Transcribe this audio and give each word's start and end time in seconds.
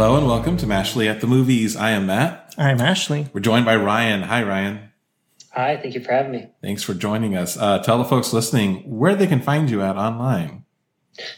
Hello 0.00 0.16
and 0.16 0.26
welcome 0.26 0.56
to 0.56 0.64
Mashley 0.64 1.10
at 1.10 1.20
the 1.20 1.26
Movies. 1.26 1.76
I 1.76 1.90
am 1.90 2.06
Matt. 2.06 2.54
I'm 2.56 2.80
Ashley. 2.80 3.28
We're 3.34 3.42
joined 3.42 3.66
by 3.66 3.76
Ryan. 3.76 4.22
Hi, 4.22 4.42
Ryan. 4.42 4.88
Hi, 5.50 5.76
thank 5.76 5.92
you 5.92 6.02
for 6.02 6.10
having 6.10 6.32
me. 6.32 6.48
Thanks 6.62 6.82
for 6.82 6.94
joining 6.94 7.36
us. 7.36 7.58
Uh, 7.58 7.80
tell 7.80 7.98
the 7.98 8.06
folks 8.06 8.32
listening 8.32 8.76
where 8.88 9.14
they 9.14 9.26
can 9.26 9.42
find 9.42 9.68
you 9.68 9.82
at 9.82 9.98
online. 9.98 10.64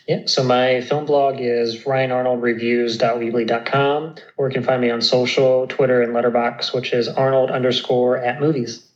Yeah, 0.07 0.27
so 0.27 0.45
my 0.45 0.81
film 0.81 1.07
blog 1.07 1.41
is 1.41 1.83
ryanarnoldreviews.weebly.com, 1.83 4.15
or 4.37 4.49
you 4.49 4.55
can 4.55 4.63
find 4.63 4.81
me 4.81 4.91
on 4.91 5.01
social, 5.01 5.67
Twitter, 5.67 6.01
and 6.01 6.13
Letterboxd, 6.13 6.73
which 6.73 6.93
is 6.93 7.09
Arnold 7.09 7.51
underscore 7.51 8.19
at 8.19 8.41
movies. 8.41 8.89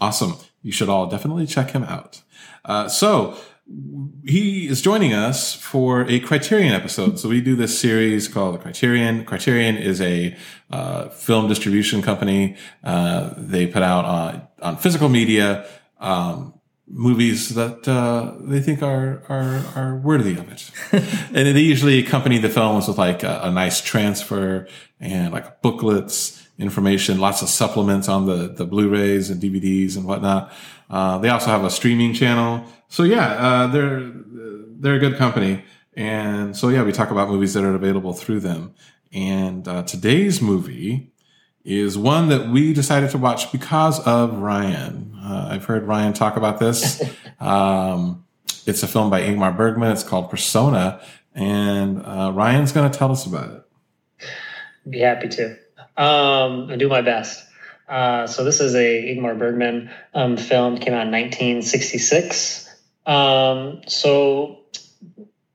Awesome. 0.00 0.34
You 0.62 0.72
should 0.72 0.88
all 0.88 1.06
definitely 1.06 1.46
check 1.46 1.70
him 1.70 1.84
out. 1.84 2.22
Uh, 2.64 2.88
so 2.88 3.36
he 4.24 4.68
is 4.68 4.80
joining 4.80 5.12
us 5.12 5.54
for 5.54 6.02
a 6.02 6.20
Criterion 6.20 6.72
episode. 6.72 7.18
So 7.18 7.28
we 7.28 7.40
do 7.40 7.56
this 7.56 7.78
series 7.78 8.28
called 8.28 8.54
The 8.54 8.58
Criterion. 8.58 9.24
Criterion 9.24 9.76
is 9.76 10.00
a 10.00 10.36
uh, 10.70 11.08
film 11.08 11.48
distribution 11.48 12.02
company. 12.02 12.56
Uh, 12.84 13.34
they 13.36 13.66
put 13.66 13.82
out 13.82 14.04
on, 14.04 14.48
on 14.60 14.76
physical 14.76 15.08
media 15.08 15.66
um, 15.98 16.54
movies 16.86 17.54
that 17.54 17.88
uh, 17.88 18.34
they 18.40 18.60
think 18.60 18.82
are 18.82 19.22
are 19.28 19.64
are 19.74 19.96
worthy 19.96 20.32
of 20.32 20.50
it, 20.50 20.70
and 21.32 21.56
they 21.56 21.60
usually 21.60 21.98
accompany 21.98 22.38
the 22.38 22.50
films 22.50 22.88
with 22.88 22.98
like 22.98 23.22
a, 23.22 23.40
a 23.44 23.50
nice 23.50 23.80
transfer 23.80 24.68
and 25.00 25.32
like 25.32 25.62
booklets, 25.62 26.46
information, 26.58 27.18
lots 27.18 27.42
of 27.42 27.48
supplements 27.48 28.08
on 28.08 28.26
the 28.26 28.48
the 28.48 28.66
Blu-rays 28.66 29.30
and 29.30 29.40
DVDs 29.40 29.96
and 29.96 30.04
whatnot. 30.04 30.52
Uh, 30.90 31.18
they 31.18 31.30
also 31.30 31.46
have 31.46 31.64
a 31.64 31.70
streaming 31.70 32.12
channel. 32.12 32.64
So 32.92 33.04
yeah, 33.04 33.26
uh, 33.28 33.66
they're 33.68 34.12
they're 34.78 34.96
a 34.96 34.98
good 34.98 35.16
company, 35.16 35.64
and 35.94 36.54
so 36.54 36.68
yeah, 36.68 36.82
we 36.82 36.92
talk 36.92 37.10
about 37.10 37.30
movies 37.30 37.54
that 37.54 37.64
are 37.64 37.74
available 37.74 38.12
through 38.12 38.40
them. 38.40 38.74
And 39.14 39.66
uh, 39.66 39.84
today's 39.84 40.42
movie 40.42 41.10
is 41.64 41.96
one 41.96 42.28
that 42.28 42.48
we 42.48 42.74
decided 42.74 43.08
to 43.12 43.16
watch 43.18 43.50
because 43.50 43.98
of 44.00 44.40
Ryan. 44.40 45.16
Uh, 45.18 45.48
I've 45.52 45.64
heard 45.64 45.84
Ryan 45.84 46.12
talk 46.12 46.36
about 46.36 46.58
this. 46.58 47.02
um, 47.40 48.26
it's 48.66 48.82
a 48.82 48.86
film 48.86 49.08
by 49.08 49.22
Ingmar 49.22 49.56
Bergman. 49.56 49.90
It's 49.90 50.04
called 50.04 50.28
Persona, 50.28 51.00
and 51.34 52.04
uh, 52.04 52.30
Ryan's 52.34 52.72
going 52.72 52.90
to 52.90 52.98
tell 52.98 53.10
us 53.10 53.24
about 53.24 53.54
it. 53.54 54.28
Be 54.90 54.98
happy 54.98 55.28
to. 55.28 55.52
Um, 55.96 56.68
I'll 56.70 56.76
do 56.76 56.90
my 56.90 57.00
best. 57.00 57.42
Uh, 57.88 58.26
so 58.26 58.44
this 58.44 58.60
is 58.60 58.74
a 58.74 59.16
Ingmar 59.16 59.38
Bergman 59.38 59.90
um, 60.12 60.36
film. 60.36 60.76
Came 60.76 60.92
out 60.92 61.06
in 61.06 61.12
1966. 61.12 62.61
Um, 63.06 63.82
so 63.88 64.60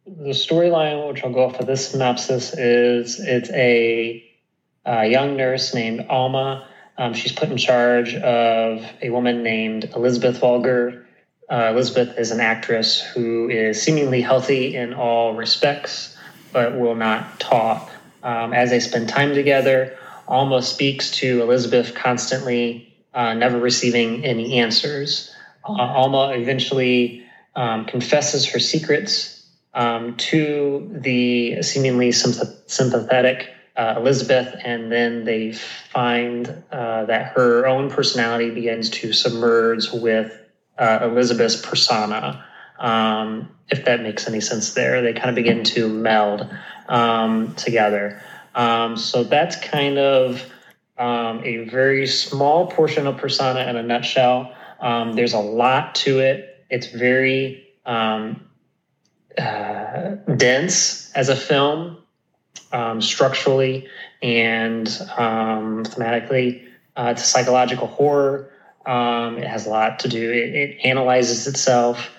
the 0.06 0.32
storyline, 0.32 1.08
which 1.08 1.24
I'll 1.24 1.34
go 1.34 1.46
off 1.46 1.60
of 1.60 1.66
this 1.66 1.90
synopsis, 1.90 2.54
is 2.54 3.20
it's 3.20 3.50
a, 3.52 4.24
a 4.86 5.08
young 5.08 5.38
nurse 5.38 5.74
named 5.74 6.06
Alma. 6.10 6.68
Um, 6.98 7.14
she's 7.14 7.32
put 7.32 7.50
in 7.50 7.58
charge 7.58 8.16
of 8.16 8.86
a 9.02 9.10
woman 9.10 9.44
named 9.44 9.92
Elizabeth 9.96 10.40
Vogler. 10.40 11.06
Uh, 11.50 11.70
Elizabeth 11.72 12.18
is 12.18 12.32
an 12.32 12.40
actress 12.40 13.00
who 13.02 13.50
is 13.50 13.82
seemingly 13.82 14.22
healthy 14.22 14.76
in 14.76 14.94
all 14.94 15.34
respects, 15.36 16.18
but 16.52 16.78
will 16.78 16.96
not 16.96 17.40
talk. 17.40 17.90
Um, 18.24 18.54
as 18.54 18.72
they 18.72 18.80
spend 18.80 19.08
time 19.08 19.34
together, 19.34 19.98
Alma 20.28 20.62
speaks 20.62 21.12
to 21.12 21.42
Elizabeth 21.42 21.94
constantly, 21.96 22.94
uh, 23.14 23.34
never 23.34 23.60
receiving 23.60 24.26
any 24.26 24.60
answers. 24.60 25.34
Uh, 25.64 25.74
Alma 25.74 26.32
eventually 26.32 27.27
um, 27.58 27.86
confesses 27.86 28.46
her 28.46 28.60
secrets 28.60 29.44
um, 29.74 30.16
to 30.16 30.88
the 31.02 31.62
seemingly 31.64 32.12
sympathetic 32.12 33.50
uh, 33.76 33.96
Elizabeth, 33.98 34.56
and 34.64 34.92
then 34.92 35.24
they 35.24 35.52
find 35.52 36.64
uh, 36.72 37.06
that 37.06 37.34
her 37.34 37.68
own 37.68 37.90
personality 37.90 38.50
begins 38.52 38.90
to 38.90 39.14
submerge 39.14 39.92
with 39.92 40.40
uh, 40.78 41.00
Elizabeth's 41.04 41.56
persona. 41.62 42.44
Um, 42.80 43.50
if 43.70 43.86
that 43.86 44.02
makes 44.02 44.28
any 44.28 44.40
sense 44.40 44.74
there, 44.74 45.02
they 45.02 45.14
kind 45.14 45.30
of 45.30 45.36
begin 45.36 45.64
to 45.66 45.90
meld 45.90 46.48
um, 46.88 47.54
together. 47.56 48.22
Um, 48.56 48.98
so 48.98 49.24
that's 49.24 49.56
kind 49.56 50.00
of 50.00 50.44
um, 50.98 51.44
a 51.44 51.70
very 51.70 52.08
small 52.08 52.68
portion 52.68 53.06
of 53.06 53.18
Persona 53.18 53.62
in 53.62 53.76
a 53.76 53.84
nutshell. 53.84 54.56
There's 54.82 55.34
a 55.34 55.40
lot 55.40 55.94
to 55.96 56.20
it. 56.20 56.57
It's 56.70 56.88
very 56.88 57.68
um, 57.86 58.46
uh, 59.38 60.16
dense 60.36 61.12
as 61.14 61.30
a 61.30 61.36
film, 61.36 61.98
um, 62.72 63.02
structurally 63.02 63.88
and 64.22 64.88
um, 65.18 65.84
thematically. 65.84 66.64
Uh, 66.96 67.10
it's 67.12 67.24
a 67.24 67.28
psychological 67.28 67.88
horror. 67.88 68.52
it 68.86 69.48
has 69.48 69.66
a 69.66 69.70
lot 69.70 70.00
to 70.00 70.08
do. 70.08 70.32
It, 70.32 70.56
it 70.56 70.78
analyzes 70.84 71.48
itself. 71.48 72.10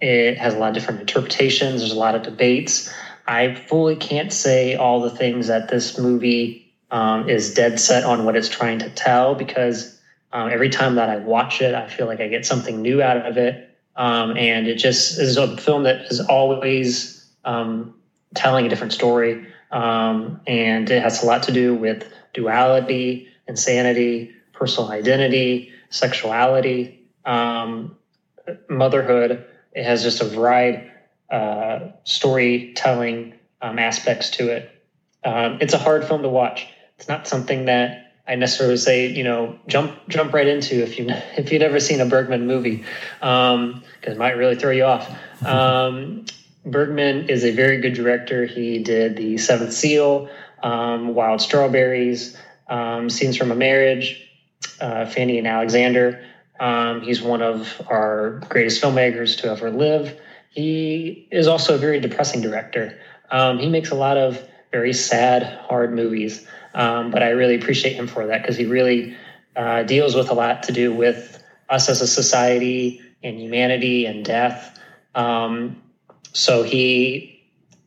it 0.00 0.38
has 0.38 0.54
a 0.54 0.58
lot 0.58 0.68
of 0.68 0.74
different 0.74 1.00
interpretations. 1.00 1.80
There's 1.80 1.92
a 1.92 1.98
lot 1.98 2.14
of 2.14 2.22
debates. 2.22 2.92
I 3.26 3.54
fully 3.54 3.96
can't 3.96 4.32
say 4.32 4.74
all 4.74 5.00
the 5.00 5.10
things 5.10 5.46
that 5.46 5.68
this 5.68 5.98
movie 5.98 6.72
um, 6.90 7.28
is 7.28 7.54
dead 7.54 7.80
set 7.80 8.04
on 8.04 8.24
what 8.24 8.36
it's 8.36 8.48
trying 8.48 8.78
to 8.80 8.90
tell 8.90 9.34
because 9.34 9.91
um, 10.32 10.48
every 10.50 10.70
time 10.70 10.94
that 10.94 11.10
I 11.10 11.16
watch 11.16 11.60
it, 11.60 11.74
I 11.74 11.86
feel 11.88 12.06
like 12.06 12.20
I 12.20 12.28
get 12.28 12.46
something 12.46 12.80
new 12.80 13.02
out 13.02 13.26
of 13.26 13.36
it. 13.36 13.68
Um, 13.96 14.36
and 14.36 14.66
it 14.66 14.76
just 14.76 15.18
is 15.18 15.36
a 15.36 15.56
film 15.58 15.82
that 15.82 16.06
is 16.10 16.20
always 16.20 17.30
um, 17.44 17.94
telling 18.34 18.64
a 18.64 18.68
different 18.68 18.92
story. 18.92 19.46
Um, 19.70 20.40
and 20.46 20.90
it 20.90 21.02
has 21.02 21.22
a 21.22 21.26
lot 21.26 21.42
to 21.44 21.52
do 21.52 21.74
with 21.74 22.10
duality, 22.32 23.28
insanity, 23.46 24.32
personal 24.52 24.90
identity, 24.90 25.72
sexuality, 25.90 27.06
um, 27.26 27.96
motherhood. 28.68 29.44
It 29.72 29.84
has 29.84 30.02
just 30.02 30.20
a 30.20 30.24
variety 30.24 30.88
uh, 31.30 31.88
storytelling 32.04 33.34
um, 33.62 33.78
aspects 33.78 34.30
to 34.30 34.50
it. 34.50 34.70
It's 35.24 35.74
a 35.74 35.78
hard 35.78 36.04
film 36.04 36.22
to 36.22 36.28
watch. 36.28 36.66
It's 36.98 37.08
not 37.08 37.26
something 37.26 37.66
that 37.66 38.01
I 38.26 38.36
necessarily 38.36 38.76
say, 38.76 39.08
you 39.08 39.24
know, 39.24 39.58
jump 39.66 39.98
jump 40.08 40.32
right 40.32 40.46
into 40.46 40.82
if 40.82 40.98
you 40.98 41.06
if 41.36 41.50
you've 41.50 41.60
never 41.60 41.80
seen 41.80 42.00
a 42.00 42.06
Bergman 42.06 42.46
movie, 42.46 42.84
because 43.20 43.54
um, 43.54 43.82
it 44.02 44.16
might 44.16 44.36
really 44.36 44.56
throw 44.56 44.70
you 44.70 44.84
off. 44.84 45.10
Um, 45.44 46.24
Bergman 46.64 47.28
is 47.28 47.44
a 47.44 47.50
very 47.50 47.80
good 47.80 47.94
director. 47.94 48.46
He 48.46 48.78
did 48.78 49.16
The 49.16 49.36
Seventh 49.38 49.72
Seal, 49.72 50.28
um, 50.62 51.14
Wild 51.14 51.40
Strawberries, 51.40 52.36
um, 52.68 53.10
Scenes 53.10 53.36
from 53.36 53.50
a 53.50 53.56
Marriage, 53.56 54.30
uh, 54.80 55.06
Fanny 55.06 55.38
and 55.38 55.46
Alexander. 55.48 56.24
he's 57.02 57.20
one 57.20 57.42
of 57.42 57.82
our 57.88 58.40
greatest 58.48 58.80
filmmakers 58.80 59.36
to 59.38 59.50
ever 59.50 59.72
live. 59.72 60.16
He 60.50 61.26
is 61.32 61.48
also 61.48 61.74
a 61.74 61.78
very 61.78 61.98
depressing 61.98 62.42
director. 62.42 62.96
Um, 63.32 63.58
he 63.58 63.68
makes 63.68 63.90
a 63.90 63.94
lot 63.96 64.16
of 64.16 64.46
very 64.70 64.92
sad, 64.92 65.42
hard 65.42 65.92
movies, 65.94 66.46
um, 66.74 67.10
but 67.10 67.22
I 67.22 67.30
really 67.30 67.54
appreciate 67.54 67.94
him 67.94 68.06
for 68.06 68.26
that 68.26 68.42
because 68.42 68.56
he 68.56 68.66
really 68.66 69.16
uh, 69.56 69.82
deals 69.82 70.14
with 70.14 70.30
a 70.30 70.34
lot 70.34 70.62
to 70.64 70.72
do 70.72 70.92
with 70.92 71.42
us 71.68 71.88
as 71.88 72.00
a 72.00 72.06
society 72.06 73.00
and 73.22 73.38
humanity 73.38 74.06
and 74.06 74.24
death. 74.24 74.78
Um, 75.14 75.82
so 76.32 76.62
he 76.62 77.42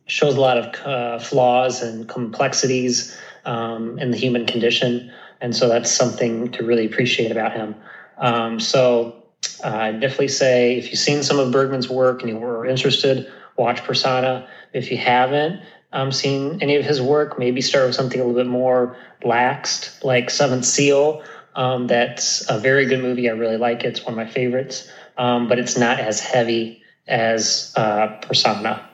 shows 0.06 0.36
a 0.36 0.40
lot 0.40 0.58
of 0.58 0.86
uh, 0.86 1.18
flaws 1.18 1.82
and 1.82 2.08
complexities 2.08 3.16
um, 3.44 3.98
in 3.98 4.10
the 4.10 4.16
human 4.16 4.46
condition, 4.46 5.12
and 5.40 5.54
so 5.54 5.68
that's 5.68 5.90
something 5.90 6.50
to 6.52 6.64
really 6.64 6.86
appreciate 6.86 7.30
about 7.30 7.52
him. 7.52 7.74
Um, 8.18 8.60
so 8.60 9.24
uh, 9.64 9.68
I 9.68 9.92
definitely 9.92 10.28
say 10.28 10.78
if 10.78 10.90
you've 10.90 10.98
seen 10.98 11.22
some 11.22 11.38
of 11.38 11.50
Bergman's 11.50 11.88
work 11.88 12.22
and 12.22 12.30
you 12.30 12.38
were 12.38 12.66
interested, 12.66 13.30
watch 13.56 13.82
Persona. 13.84 14.48
If 14.72 14.90
you 14.90 14.96
haven't 14.96 15.60
um, 15.96 16.12
seen 16.12 16.58
any 16.60 16.76
of 16.76 16.84
his 16.84 17.00
work, 17.00 17.38
maybe 17.38 17.62
start 17.62 17.86
with 17.86 17.94
something 17.94 18.20
a 18.20 18.24
little 18.24 18.38
bit 18.38 18.48
more 18.50 18.96
laxed, 19.24 20.04
like 20.04 20.28
Seventh 20.28 20.66
Seal. 20.66 21.22
Um, 21.54 21.86
that's 21.86 22.48
a 22.50 22.58
very 22.58 22.84
good 22.84 23.00
movie. 23.00 23.30
I 23.30 23.32
really 23.32 23.56
like 23.56 23.82
it. 23.82 23.86
It's 23.86 24.04
one 24.04 24.12
of 24.12 24.16
my 24.16 24.30
favorites, 24.30 24.90
um, 25.16 25.48
but 25.48 25.58
it's 25.58 25.78
not 25.78 25.98
as 25.98 26.20
heavy 26.20 26.82
as 27.08 27.72
uh, 27.76 28.08
Persona. 28.20 28.86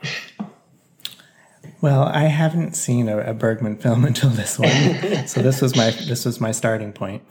Well, 1.81 2.04
I 2.04 2.26
haven't 2.26 2.76
seen 2.76 3.08
a, 3.08 3.19
a, 3.19 3.34
Bergman 3.34 3.78
film 3.78 4.05
until 4.10 4.31
this 4.31 4.56
one, 4.56 4.70
so 5.26 5.43
this 5.43 5.60
was 5.60 5.75
my 5.75 5.90
this 5.90 6.25
was 6.25 6.40
my 6.40 6.52
starting 6.52 6.93
point. 6.93 7.25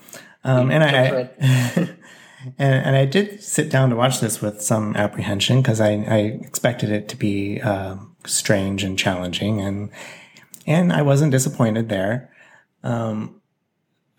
Um, 0.43 0.69
and 0.69 0.83
I, 0.83 1.29
and, 1.39 1.95
and, 2.57 2.95
I 2.95 3.05
did 3.05 3.43
sit 3.43 3.69
down 3.69 3.91
to 3.91 3.95
watch 3.95 4.19
this 4.19 4.41
with 4.41 4.59
some 4.59 4.95
apprehension 4.95 5.61
because 5.61 5.79
I, 5.79 5.91
I, 5.91 6.17
expected 6.41 6.89
it 6.89 7.07
to 7.09 7.15
be 7.15 7.61
um, 7.61 8.10
strange 8.25 8.83
and 8.83 8.97
challenging, 8.97 9.61
and 9.61 9.89
and 10.65 10.93
I 10.93 11.01
wasn't 11.01 11.31
disappointed 11.31 11.89
there. 11.89 12.31
Um, 12.83 13.41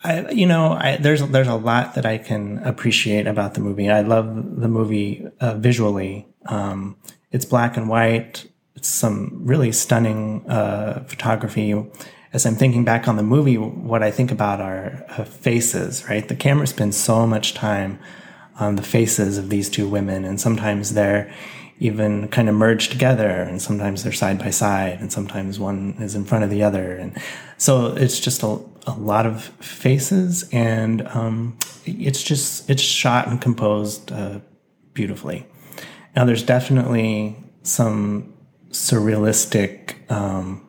I, 0.04 0.30
you 0.30 0.46
know, 0.46 0.72
I, 0.72 0.96
there's 0.96 1.22
there's 1.28 1.48
a 1.48 1.54
lot 1.54 1.94
that 1.94 2.04
I 2.04 2.18
can 2.18 2.58
appreciate 2.58 3.26
about 3.26 3.54
the 3.54 3.60
movie. 3.60 3.88
I 3.88 4.00
love 4.00 4.60
the 4.60 4.68
movie 4.68 5.26
uh, 5.40 5.54
visually. 5.54 6.26
Um, 6.46 6.96
it's 7.30 7.44
black 7.44 7.76
and 7.76 7.88
white. 7.88 8.46
it's 8.74 8.88
some 8.88 9.40
really 9.44 9.72
stunning 9.72 10.44
uh, 10.50 11.04
photography. 11.06 11.74
As 12.32 12.46
I'm 12.46 12.56
thinking 12.56 12.84
back 12.84 13.06
on 13.06 13.16
the 13.16 13.22
movie, 13.22 13.58
what 13.58 14.02
I 14.02 14.10
think 14.10 14.32
about 14.32 14.60
are 14.60 15.04
uh, 15.10 15.24
faces. 15.24 16.08
Right, 16.08 16.26
the 16.26 16.34
camera 16.34 16.66
spends 16.66 16.96
so 16.96 17.26
much 17.26 17.54
time 17.54 17.98
on 18.58 18.76
the 18.76 18.82
faces 18.82 19.38
of 19.38 19.50
these 19.50 19.70
two 19.70 19.88
women, 19.88 20.24
and 20.24 20.40
sometimes 20.40 20.94
they're 20.94 21.32
even 21.78 22.28
kind 22.28 22.48
of 22.48 22.54
merge 22.54 22.88
together, 22.88 23.28
and 23.28 23.60
sometimes 23.60 24.02
they're 24.02 24.12
side 24.12 24.38
by 24.38 24.50
side, 24.50 25.00
and 25.00 25.12
sometimes 25.12 25.58
one 25.58 25.96
is 26.00 26.14
in 26.14 26.24
front 26.24 26.44
of 26.44 26.50
the 26.50 26.62
other, 26.62 26.96
and 26.96 27.16
so 27.58 27.94
it's 27.96 28.20
just 28.20 28.42
a, 28.42 28.58
a 28.86 28.94
lot 28.98 29.26
of 29.26 29.44
faces, 29.60 30.48
and 30.52 31.06
um, 31.08 31.56
it's 31.84 32.22
just 32.22 32.70
it's 32.70 32.82
shot 32.82 33.26
and 33.28 33.40
composed 33.40 34.12
uh, 34.12 34.40
beautifully. 34.94 35.46
Now, 36.14 36.24
there's 36.24 36.42
definitely 36.42 37.36
some 37.62 38.34
surrealistic 38.70 40.10
um, 40.10 40.68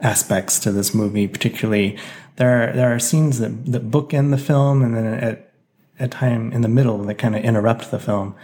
aspects 0.00 0.58
to 0.60 0.72
this 0.72 0.94
movie. 0.94 1.26
Particularly, 1.28 1.98
there 2.36 2.70
are, 2.70 2.72
there 2.72 2.94
are 2.94 2.98
scenes 2.98 3.38
that 3.40 3.66
that 3.72 3.90
bookend 3.90 4.30
the 4.30 4.38
film, 4.38 4.82
and 4.82 4.96
then 4.96 5.06
at 5.06 5.52
a 5.98 6.08
time 6.08 6.52
in 6.52 6.60
the 6.60 6.68
middle 6.68 6.98
that 6.98 7.16
kind 7.16 7.34
of 7.34 7.42
interrupt 7.42 7.90
the 7.90 7.98
film. 7.98 8.34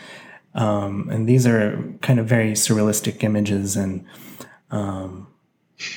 Um, 0.54 1.08
and 1.10 1.28
these 1.28 1.46
are 1.46 1.82
kind 2.02 2.18
of 2.18 2.26
very 2.26 2.52
surrealistic 2.52 3.24
images, 3.24 3.76
and 3.76 4.04
um, 4.70 5.28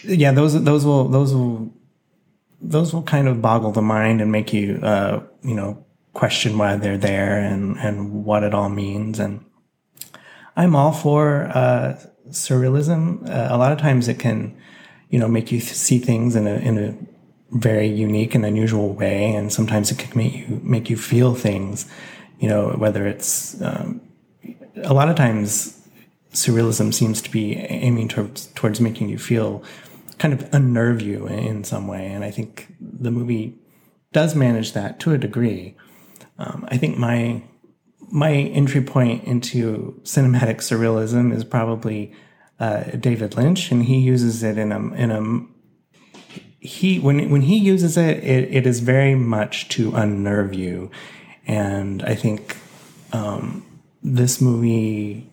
yeah, 0.03 0.31
those 0.31 0.63
those 0.63 0.85
will 0.85 1.09
those 1.09 1.33
will 1.33 1.73
those 2.61 2.93
will 2.93 3.03
kind 3.03 3.27
of 3.27 3.41
boggle 3.41 3.71
the 3.71 3.81
mind 3.81 4.21
and 4.21 4.31
make 4.31 4.53
you 4.53 4.79
uh, 4.81 5.21
you 5.43 5.55
know 5.55 5.85
question 6.13 6.57
why 6.57 6.77
they're 6.77 6.97
there 6.97 7.37
and 7.37 7.77
and 7.77 8.25
what 8.25 8.43
it 8.43 8.53
all 8.53 8.69
means. 8.69 9.19
And 9.19 9.43
I'm 10.55 10.75
all 10.75 10.93
for 10.93 11.45
uh, 11.53 11.99
surrealism. 12.29 13.29
Uh, 13.29 13.53
a 13.53 13.57
lot 13.57 13.71
of 13.71 13.77
times 13.77 14.07
it 14.07 14.19
can, 14.19 14.55
you 15.09 15.19
know, 15.19 15.27
make 15.27 15.51
you 15.51 15.59
see 15.59 15.99
things 15.99 16.35
in 16.35 16.47
a 16.47 16.55
in 16.55 16.77
a 16.77 17.57
very 17.57 17.87
unique 17.87 18.35
and 18.35 18.45
unusual 18.45 18.93
way, 18.93 19.33
and 19.33 19.51
sometimes 19.51 19.91
it 19.91 19.99
can 19.99 20.17
make 20.17 20.33
you 20.33 20.61
make 20.63 20.89
you 20.89 20.97
feel 20.97 21.35
things. 21.35 21.87
You 22.39 22.49
know, 22.49 22.69
whether 22.71 23.05
it's 23.07 23.61
um, 23.61 24.01
a 24.83 24.93
lot 24.93 25.09
of 25.09 25.15
times 25.15 25.81
surrealism 26.31 26.93
seems 26.93 27.21
to 27.21 27.31
be 27.31 27.55
aiming 27.55 28.09
towards 28.09 28.47
towards 28.47 28.81
making 28.81 29.09
you 29.09 29.17
feel 29.17 29.63
kind 30.17 30.33
of 30.33 30.53
unnerve 30.53 31.01
you 31.01 31.27
in 31.27 31.63
some 31.63 31.87
way, 31.87 32.07
and 32.07 32.23
I 32.23 32.31
think 32.31 32.73
the 32.79 33.11
movie 33.11 33.57
does 34.11 34.35
manage 34.35 34.73
that 34.73 34.99
to 35.01 35.13
a 35.13 35.17
degree. 35.17 35.75
Um, 36.37 36.65
I 36.69 36.77
think 36.77 36.97
my 36.97 37.43
my 38.11 38.31
entry 38.31 38.81
point 38.81 39.23
into 39.23 39.99
cinematic 40.03 40.57
surrealism 40.57 41.33
is 41.33 41.43
probably 41.43 42.13
uh, 42.59 42.83
David 42.99 43.35
Lynch, 43.35 43.71
and 43.71 43.83
he 43.83 43.99
uses 43.99 44.43
it 44.43 44.57
in 44.57 44.71
a 44.71 44.93
in 44.93 45.11
a 45.11 45.45
he 46.59 46.99
when 46.99 47.29
when 47.29 47.41
he 47.41 47.57
uses 47.57 47.97
it, 47.97 48.23
it, 48.23 48.55
it 48.55 48.67
is 48.67 48.79
very 48.79 49.15
much 49.15 49.69
to 49.69 49.95
unnerve 49.95 50.53
you, 50.53 50.91
and 51.45 52.03
I 52.03 52.15
think 52.15 52.57
um, 53.11 53.65
this 54.05 54.39
movie. 54.39 55.29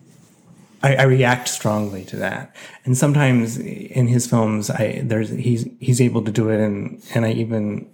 I, 0.81 0.95
I, 0.95 1.03
react 1.03 1.47
strongly 1.47 2.03
to 2.05 2.17
that, 2.17 2.53
and 2.83 2.97
sometimes 2.97 3.57
in 3.57 4.07
his 4.07 4.27
films, 4.27 4.69
I 4.69 5.01
there's 5.03 5.29
he's 5.29 5.65
he's 5.79 6.01
able 6.01 6.23
to 6.25 6.31
do 6.31 6.49
it, 6.49 6.59
and 6.59 7.01
and 7.13 7.25
I 7.25 7.31
even 7.31 7.89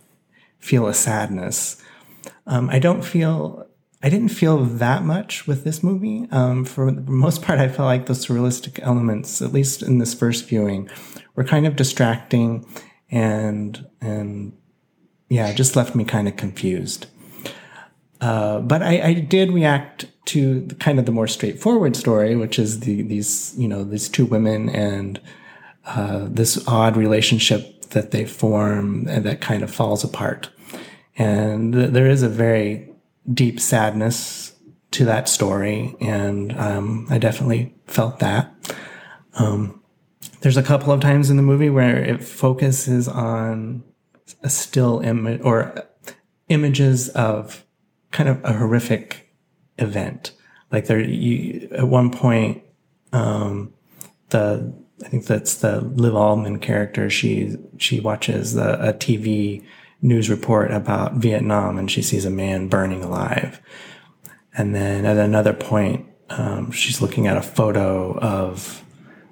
feel 0.60 0.88
a 0.88 0.94
sadness. 0.94 1.82
Um, 2.48 2.70
I 2.70 2.80
don't 2.80 3.04
feel 3.04 3.68
I 4.02 4.10
didn't 4.10 4.30
feel 4.30 4.64
that 4.64 5.04
much 5.04 5.46
with 5.46 5.64
this 5.64 5.84
movie. 5.84 6.28
Um, 6.32 6.64
for 6.64 6.90
the 6.90 7.12
most 7.12 7.42
part, 7.42 7.60
I 7.60 7.68
felt 7.68 7.86
like 7.86 8.06
the 8.06 8.14
surrealistic 8.14 8.80
elements, 8.82 9.42
at 9.42 9.52
least 9.52 9.84
in 9.84 9.98
this 9.98 10.14
first 10.14 10.48
viewing, 10.48 10.90
were 11.36 11.44
kind 11.44 11.68
of 11.68 11.76
distracting 11.76 12.66
and 13.12 13.86
and 14.00 14.54
yeah, 15.28 15.52
just 15.54 15.76
left 15.76 15.96
me 15.96 16.06
kind 16.06 16.28
of 16.28 16.38
confused. 16.38 17.08
Uh, 18.22 18.60
but 18.60 18.84
I, 18.84 19.02
I, 19.02 19.14
did 19.14 19.52
react 19.52 20.08
to 20.26 20.60
the, 20.60 20.76
kind 20.76 21.00
of 21.00 21.06
the 21.06 21.12
more 21.12 21.28
straightforward 21.28 21.96
story, 21.96 22.36
which 22.36 22.60
is 22.60 22.82
the 22.82 23.02
these 23.04 23.56
you 23.58 23.68
know 23.68 23.86
these 23.86 24.10
two 24.10 24.26
women 24.26 24.68
and 24.70 25.22
uh, 25.86 26.28
this 26.30 26.68
odd 26.68 26.98
relationship 26.98 27.82
that 27.92 28.12
they 28.12 28.26
form 28.26 29.08
and 29.08 29.26
that 29.26 29.40
kind 29.40 29.64
of 29.64 29.74
falls 29.74 30.04
apart. 30.04 30.50
And 31.18 31.74
there 31.74 32.08
is 32.08 32.22
a 32.22 32.30
very 32.30 32.90
deep 33.34 33.60
sadness 33.60 34.54
to 34.92 35.06
that 35.06 35.30
story, 35.30 35.96
and 36.02 36.58
um, 36.58 37.08
I 37.10 37.20
definitely 37.20 37.74
felt 37.88 38.20
that. 38.20 38.54
Um, 39.36 39.82
there's 40.42 40.58
a 40.58 40.64
couple 40.64 40.92
of 40.92 41.00
times 41.00 41.30
in 41.30 41.38
the 41.38 41.44
movie 41.44 41.70
where 41.70 41.98
it 41.98 42.24
focuses 42.24 43.08
on 43.08 43.84
a 44.44 44.50
still 44.50 45.00
image 45.00 45.42
or 45.44 45.86
images 46.50 47.10
of 47.10 47.66
kind 48.12 48.30
of 48.30 48.44
a 48.44 48.54
horrific 48.54 49.34
event. 49.78 50.32
Like 50.72 50.86
there, 50.86 51.00
you, 51.00 51.68
at 51.72 51.88
one 51.88 52.12
point, 52.12 52.64
um, 53.12 53.74
the 54.30 54.74
I 55.04 55.08
think 55.08 55.26
that's 55.26 55.56
the 55.56 55.82
Liv 55.82 56.14
Ullmann 56.14 56.62
character. 56.62 57.10
She 57.10 57.56
she 57.78 58.00
watches 58.00 58.56
a 58.56 58.94
TV 59.00 59.64
news 60.02 60.30
report 60.30 60.72
about 60.72 61.14
Vietnam 61.16 61.78
and 61.78 61.90
she 61.90 62.02
sees 62.02 62.26
a 62.26 62.30
man 62.30 62.68
burning 62.68 63.04
alive. 63.04 63.62
And 64.58 64.74
then 64.76 65.06
at 65.06 65.18
another 65.18 65.54
point, 65.54 66.08
um, 66.30 66.72
she's 66.72 67.02
looking 67.02 67.28
at 67.28 67.38
a 67.38 67.42
photo 67.42 68.18
of, 68.20 68.84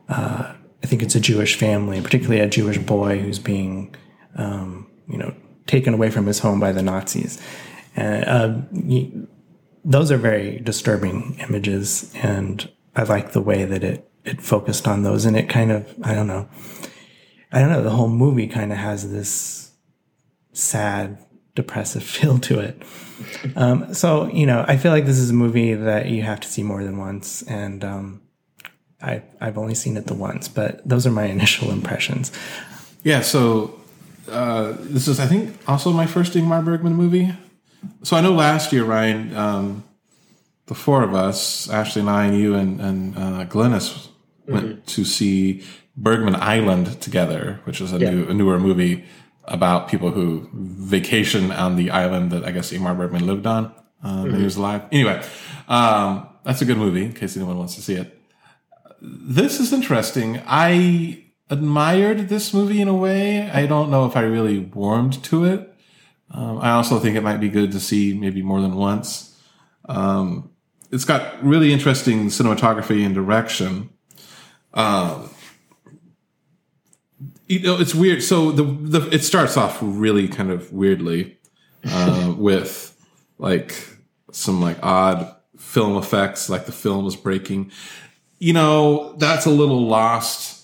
uh, 0.09 0.53
I 0.83 0.87
think 0.87 1.03
it's 1.03 1.15
a 1.15 1.19
Jewish 1.19 1.55
family, 1.55 2.01
particularly 2.01 2.41
a 2.41 2.47
Jewish 2.47 2.77
boy 2.77 3.19
who's 3.19 3.39
being, 3.39 3.95
um, 4.35 4.87
you 5.07 5.17
know, 5.17 5.33
taken 5.67 5.93
away 5.93 6.09
from 6.09 6.25
his 6.25 6.39
home 6.39 6.59
by 6.59 6.71
the 6.71 6.81
Nazis. 6.81 7.41
Uh, 7.97 8.61
those 9.83 10.11
are 10.11 10.17
very 10.17 10.59
disturbing 10.59 11.37
images, 11.49 12.13
and 12.15 12.69
I 12.95 13.03
like 13.03 13.31
the 13.31 13.41
way 13.41 13.65
that 13.65 13.83
it 13.83 14.09
it 14.23 14.41
focused 14.41 14.87
on 14.87 15.03
those, 15.03 15.25
and 15.25 15.35
it 15.35 15.49
kind 15.49 15.71
of 15.71 15.93
I 16.03 16.13
don't 16.13 16.27
know, 16.27 16.47
I 17.51 17.59
don't 17.59 17.69
know. 17.69 17.83
The 17.83 17.91
whole 17.91 18.09
movie 18.09 18.47
kind 18.47 18.71
of 18.71 18.77
has 18.77 19.11
this 19.11 19.71
sad, 20.53 21.17
depressive 21.55 22.03
feel 22.15 22.39
to 22.39 22.59
it. 22.59 22.81
Um, 23.55 23.93
so, 23.93 24.27
you 24.27 24.45
know, 24.45 24.63
I 24.67 24.77
feel 24.77 24.91
like 24.91 25.05
this 25.05 25.17
is 25.17 25.29
a 25.29 25.33
movie 25.33 25.73
that 25.73 26.07
you 26.07 26.21
have 26.23 26.39
to 26.41 26.47
see 26.47 26.63
more 26.63 26.83
than 26.83 26.97
once. 26.97 27.41
And 27.43 27.83
um, 27.83 28.21
I, 29.01 29.23
I've 29.41 29.57
only 29.57 29.75
seen 29.75 29.97
it 29.97 30.07
the 30.07 30.13
once, 30.13 30.47
but 30.47 30.87
those 30.87 31.07
are 31.07 31.11
my 31.11 31.25
initial 31.37 31.71
impressions. 31.71 32.31
Yeah. 33.03 33.21
So, 33.21 33.79
uh, 34.29 34.73
this 34.79 35.07
is, 35.07 35.19
I 35.19 35.25
think, 35.25 35.57
also 35.67 35.91
my 35.93 36.05
first 36.05 36.33
Ingmar 36.33 36.63
Bergman 36.63 36.93
movie. 36.93 37.33
So 38.03 38.17
I 38.17 38.21
know 38.21 38.33
last 38.33 38.73
year, 38.73 38.83
Ryan, 38.83 39.35
um, 39.35 39.83
the 40.65 40.75
four 40.75 41.03
of 41.03 41.13
us, 41.13 41.69
Ashley 41.69 42.01
and 42.01 42.09
I, 42.09 42.25
and 42.25 42.37
you 42.37 42.55
and, 42.55 42.81
and 42.81 43.17
uh, 43.17 43.45
Glennis, 43.45 44.09
went 44.47 44.65
mm-hmm. 44.65 44.81
to 44.85 45.05
see 45.05 45.63
Bergman 45.95 46.35
Island 46.35 47.01
together, 47.01 47.59
which 47.65 47.81
is 47.81 47.93
a 47.93 47.97
yeah. 47.97 48.09
new, 48.09 48.27
a 48.27 48.33
newer 48.33 48.59
movie 48.59 49.05
about 49.45 49.87
people 49.87 50.11
who 50.11 50.49
vacation 50.53 51.51
on 51.51 51.75
the 51.75 51.89
island 51.89 52.31
that 52.31 52.43
I 52.43 52.51
guess 52.51 52.71
Ingmar 52.71 52.97
Bergman 52.97 53.25
lived 53.25 53.47
on 53.47 53.73
uh, 54.03 54.23
mm-hmm. 54.23 54.37
he 54.37 54.43
was 54.43 54.57
alive. 54.57 54.83
Anyway, 54.91 55.23
um, 55.67 56.27
that's 56.43 56.61
a 56.61 56.65
good 56.65 56.77
movie 56.77 57.03
in 57.05 57.13
case 57.13 57.35
anyone 57.35 57.57
wants 57.57 57.75
to 57.75 57.81
see 57.81 57.95
it. 57.95 58.19
This 59.01 59.59
is 59.59 59.73
interesting. 59.73 60.41
I 60.45 61.25
admired 61.49 62.29
this 62.29 62.53
movie 62.53 62.81
in 62.81 62.87
a 62.87 62.95
way. 62.95 63.49
I 63.49 63.65
don't 63.65 63.89
know 63.89 64.05
if 64.05 64.15
I 64.15 64.21
really 64.21 64.59
warmed 64.59 65.23
to 65.25 65.45
it. 65.45 65.73
Um, 66.31 66.59
I 66.59 66.71
also 66.71 66.99
think 66.99 67.15
it 67.15 67.23
might 67.23 67.39
be 67.39 67.49
good 67.49 67.71
to 67.71 67.79
see 67.79 68.13
maybe 68.13 68.41
more 68.41 68.61
than 68.61 68.75
once. 68.75 69.39
Um, 69.87 70.51
it's 70.91 71.05
got 71.05 71.43
really 71.43 71.73
interesting 71.73 72.27
cinematography 72.27 73.05
and 73.05 73.15
direction. 73.15 73.89
Um, 74.73 75.29
you 77.47 77.61
know, 77.61 77.79
it's 77.79 77.95
weird. 77.95 78.23
So 78.23 78.51
the 78.51 78.63
the 78.63 79.09
it 79.13 79.23
starts 79.23 79.57
off 79.57 79.79
really 79.81 80.27
kind 80.27 80.51
of 80.51 80.71
weirdly 80.71 81.37
uh, 81.85 82.33
with 82.37 82.93
like 83.37 83.75
some 84.31 84.61
like 84.61 84.77
odd 84.83 85.33
film 85.57 85.97
effects, 85.97 86.49
like 86.49 86.65
the 86.65 86.71
film 86.71 87.05
is 87.07 87.15
breaking. 87.15 87.71
You 88.39 88.53
know, 88.53 89.13
that's 89.17 89.45
a 89.45 89.49
little 89.49 89.87
lost. 89.87 90.56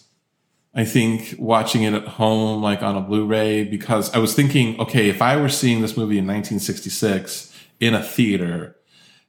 I 0.75 0.85
think 0.85 1.35
watching 1.37 1.83
it 1.83 1.93
at 1.93 2.07
home, 2.07 2.63
like 2.63 2.81
on 2.81 2.95
a 2.95 3.01
Blu-ray, 3.01 3.65
because 3.65 4.13
I 4.13 4.17
was 4.17 4.33
thinking, 4.33 4.79
okay, 4.79 5.07
if 5.07 5.21
I 5.21 5.37
were 5.37 5.49
seeing 5.49 5.81
this 5.81 5.95
movie 5.95 6.17
in 6.17 6.25
1966 6.25 7.53
in 7.79 7.93
a 7.93 8.01
theater, 8.01 8.75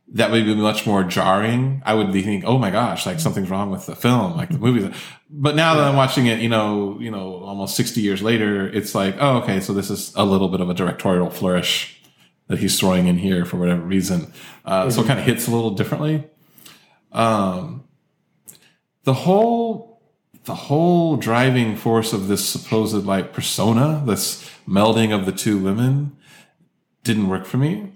that 0.08 0.30
would 0.30 0.44
be 0.44 0.54
much 0.54 0.86
more 0.86 1.02
jarring. 1.04 1.82
I 1.84 1.94
would 1.94 2.12
be 2.12 2.22
thinking, 2.22 2.48
oh 2.48 2.56
my 2.56 2.70
gosh, 2.70 3.04
like 3.04 3.20
something's 3.20 3.50
wrong 3.50 3.70
with 3.70 3.84
the 3.86 3.96
film, 3.96 4.36
like 4.36 4.50
the 4.50 4.58
movie. 4.58 4.94
But 5.28 5.54
now 5.54 5.74
that 5.74 5.84
I'm 5.84 5.96
watching 5.96 6.26
it, 6.26 6.40
you 6.40 6.48
know, 6.48 6.98
you 7.00 7.10
know, 7.10 7.42
almost 7.44 7.76
60 7.76 8.00
years 8.00 8.22
later, 8.22 8.66
it's 8.68 8.94
like, 8.94 9.16
oh, 9.18 9.38
okay, 9.38 9.60
so 9.60 9.72
this 9.72 9.90
is 9.90 10.12
a 10.14 10.24
little 10.24 10.48
bit 10.48 10.60
of 10.60 10.70
a 10.70 10.74
directorial 10.74 11.30
flourish 11.30 12.00
that 12.48 12.58
he's 12.58 12.78
throwing 12.78 13.06
in 13.06 13.18
here 13.18 13.44
for 13.44 13.56
whatever 13.56 13.82
reason. 13.82 14.32
Uh, 14.64 14.82
mm-hmm. 14.82 14.90
So 14.90 15.02
it 15.02 15.06
kind 15.06 15.18
of 15.18 15.24
hits 15.24 15.46
a 15.46 15.50
little 15.50 15.70
differently. 15.70 16.26
Um, 17.12 17.84
the 19.04 19.14
whole 19.14 19.93
the 20.44 20.54
whole 20.54 21.16
driving 21.16 21.76
force 21.76 22.12
of 22.12 22.28
this 22.28 22.46
supposed 22.46 23.06
like 23.06 23.32
persona, 23.32 24.02
this 24.06 24.48
melding 24.68 25.14
of 25.14 25.26
the 25.26 25.32
two 25.32 25.58
women, 25.58 26.16
didn't 27.02 27.28
work 27.28 27.46
for 27.46 27.56
me. 27.56 27.92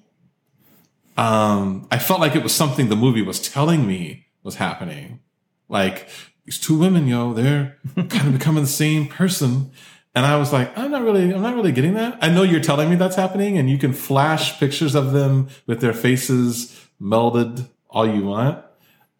Um, 1.16 1.88
I 1.90 1.98
felt 1.98 2.20
like 2.20 2.36
it 2.36 2.42
was 2.42 2.54
something 2.54 2.88
the 2.88 2.96
movie 2.96 3.22
was 3.22 3.40
telling 3.40 3.86
me 3.86 4.26
was 4.42 4.56
happening. 4.56 5.20
Like 5.68 6.08
these 6.46 6.58
two 6.58 6.78
women, 6.78 7.06
yo, 7.06 7.34
they're 7.34 7.76
kind 7.94 8.28
of 8.28 8.38
becoming 8.38 8.62
the 8.62 8.68
same 8.68 9.08
person. 9.08 9.72
And 10.14 10.24
I 10.24 10.36
was 10.36 10.52
like, 10.52 10.76
I'm 10.76 10.90
not 10.90 11.02
really, 11.02 11.34
I'm 11.34 11.42
not 11.42 11.54
really 11.54 11.72
getting 11.72 11.94
that. 11.94 12.18
I 12.22 12.28
know 12.28 12.42
you're 12.42 12.60
telling 12.60 12.88
me 12.88 12.96
that's 12.96 13.16
happening 13.16 13.58
and 13.58 13.68
you 13.68 13.78
can 13.78 13.92
flash 13.92 14.58
pictures 14.58 14.94
of 14.94 15.12
them 15.12 15.48
with 15.66 15.80
their 15.80 15.92
faces 15.92 16.88
melded 17.00 17.68
all 17.90 18.06
you 18.06 18.24
want. 18.24 18.64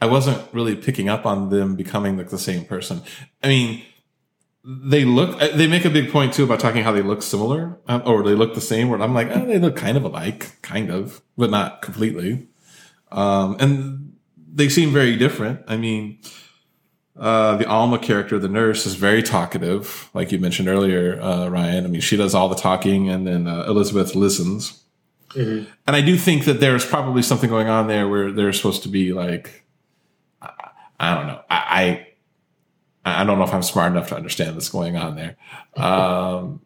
I 0.01 0.07
wasn't 0.07 0.43
really 0.53 0.77
picking 0.77 1.09
up 1.09 1.27
on 1.27 1.51
them 1.51 1.75
becoming 1.75 2.17
like 2.17 2.29
the 2.29 2.39
same 2.39 2.65
person. 2.65 3.03
I 3.43 3.49
mean, 3.49 3.83
they 4.65 5.05
look, 5.05 5.39
they 5.39 5.67
make 5.67 5.85
a 5.85 5.91
big 5.91 6.11
point 6.11 6.35
too 6.35 6.45
about 6.45 6.61
talking 6.61 6.85
how 6.85 6.93
they 6.93 7.03
look 7.03 7.23
similar 7.23 7.79
um, 7.89 8.03
or 8.05 8.23
they 8.23 8.35
look 8.35 8.55
the 8.55 8.61
same 8.61 8.89
where 8.89 9.01
I'm 9.01 9.15
like, 9.15 9.29
oh, 9.33 9.47
they 9.47 9.59
look 9.59 9.77
kind 9.77 9.97
of 9.97 10.05
alike, 10.05 10.61
kind 10.63 10.91
of, 10.91 11.23
but 11.37 11.51
not 11.51 11.83
completely. 11.83 12.49
Um, 13.11 13.57
and 13.59 14.17
they 14.53 14.69
seem 14.69 14.93
very 14.93 15.17
different. 15.17 15.63
I 15.67 15.77
mean, 15.77 16.19
uh, 17.19 17.57
the 17.57 17.67
Alma 17.67 17.99
character, 17.99 18.39
the 18.39 18.49
nurse, 18.49 18.87
is 18.87 18.95
very 18.95 19.23
talkative, 19.23 20.09
like 20.15 20.31
you 20.31 20.39
mentioned 20.39 20.69
earlier, 20.69 21.21
uh, 21.21 21.49
Ryan. 21.49 21.85
I 21.85 21.89
mean, 21.89 22.01
she 22.01 22.17
does 22.17 22.35
all 22.35 22.49
the 22.49 22.55
talking, 22.55 23.09
and 23.09 23.27
then 23.27 23.49
uh, 23.49 23.65
Elizabeth 23.67 24.15
listens. 24.15 24.83
Mm-hmm. 25.31 25.71
And 25.87 25.97
I 25.97 26.01
do 26.01 26.17
think 26.17 26.45
that 26.45 26.61
there's 26.61 26.87
probably 26.87 27.23
something 27.23 27.51
going 27.51 27.69
on 27.69 27.89
there 27.89 28.09
where 28.09 28.31
they're 28.31 28.53
supposed 28.53 28.83
to 28.85 28.89
be 28.89 29.13
like, 29.13 29.65
I, 31.01 31.15
don't 31.15 31.27
know, 31.27 31.41
I, 31.49 32.07
I, 33.05 33.21
I 33.21 33.25
don't 33.25 33.39
know 33.39 33.45
if 33.45 33.55
I'm 33.55 33.63
smart 33.63 33.93
enough 33.93 34.09
to 34.09 34.17
understand 34.17 34.55
what's 34.55 34.69
going 34.69 34.97
on 34.97 35.17
there. 35.17 35.37
Um, 35.77 36.61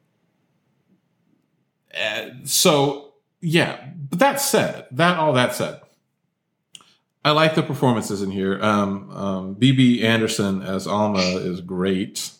so 2.44 3.14
yeah, 3.40 3.88
but 4.08 4.18
that 4.20 4.40
said, 4.40 4.86
that 4.92 5.18
all 5.18 5.32
that 5.34 5.54
said, 5.54 5.80
I 7.24 7.30
like 7.32 7.54
the 7.54 7.62
performances 7.62 8.22
in 8.22 8.30
here. 8.30 8.60
Um, 8.62 9.10
um, 9.10 9.54
Bibi 9.54 10.04
Andersson 10.04 10.62
as 10.62 10.86
Alma 10.86 11.20
is 11.20 11.60
great. 11.60 12.32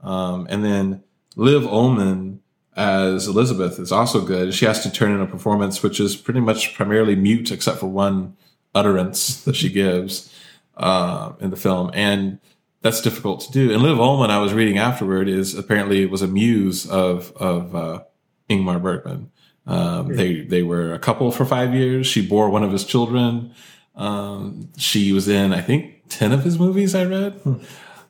Um, 0.00 0.46
and 0.48 0.64
then 0.64 1.02
Liv 1.34 1.62
Ullmann 1.64 2.38
as 2.76 3.26
Elizabeth 3.26 3.78
is 3.78 3.92
also 3.92 4.24
good. 4.24 4.54
She 4.54 4.64
has 4.66 4.82
to 4.82 4.90
turn 4.90 5.12
in 5.12 5.20
a 5.20 5.26
performance 5.26 5.82
which 5.82 6.00
is 6.00 6.16
pretty 6.16 6.40
much 6.40 6.74
primarily 6.74 7.16
mute, 7.16 7.50
except 7.50 7.78
for 7.78 7.86
one 7.86 8.36
utterance 8.74 9.42
that 9.44 9.56
she 9.56 9.70
gives 9.70 10.32
uh, 10.76 11.32
in 11.40 11.50
the 11.50 11.56
film, 11.56 11.90
and 11.94 12.38
that's 12.82 13.00
difficult 13.00 13.40
to 13.42 13.52
do. 13.52 13.72
And 13.72 13.82
Liv 13.82 13.98
Ullmann, 13.98 14.30
I 14.30 14.38
was 14.38 14.52
reading 14.52 14.78
afterward, 14.78 15.28
is 15.28 15.54
apparently 15.54 16.06
was 16.06 16.22
a 16.22 16.28
muse 16.28 16.88
of 16.88 17.32
of 17.36 17.74
uh, 17.74 18.02
Ingmar 18.48 18.82
Bergman. 18.82 19.30
Um, 19.66 20.14
they 20.14 20.42
they 20.42 20.62
were 20.62 20.92
a 20.94 20.98
couple 20.98 21.30
for 21.32 21.44
five 21.44 21.74
years. 21.74 22.06
She 22.06 22.26
bore 22.26 22.50
one 22.50 22.62
of 22.62 22.72
his 22.72 22.84
children. 22.84 23.52
Um, 23.96 24.68
she 24.76 25.12
was 25.12 25.26
in, 25.26 25.52
I 25.52 25.62
think, 25.62 26.02
10 26.10 26.32
of 26.32 26.44
his 26.44 26.58
movies 26.58 26.94
I 26.94 27.04
read. 27.04 27.32
Hmm. 27.32 27.54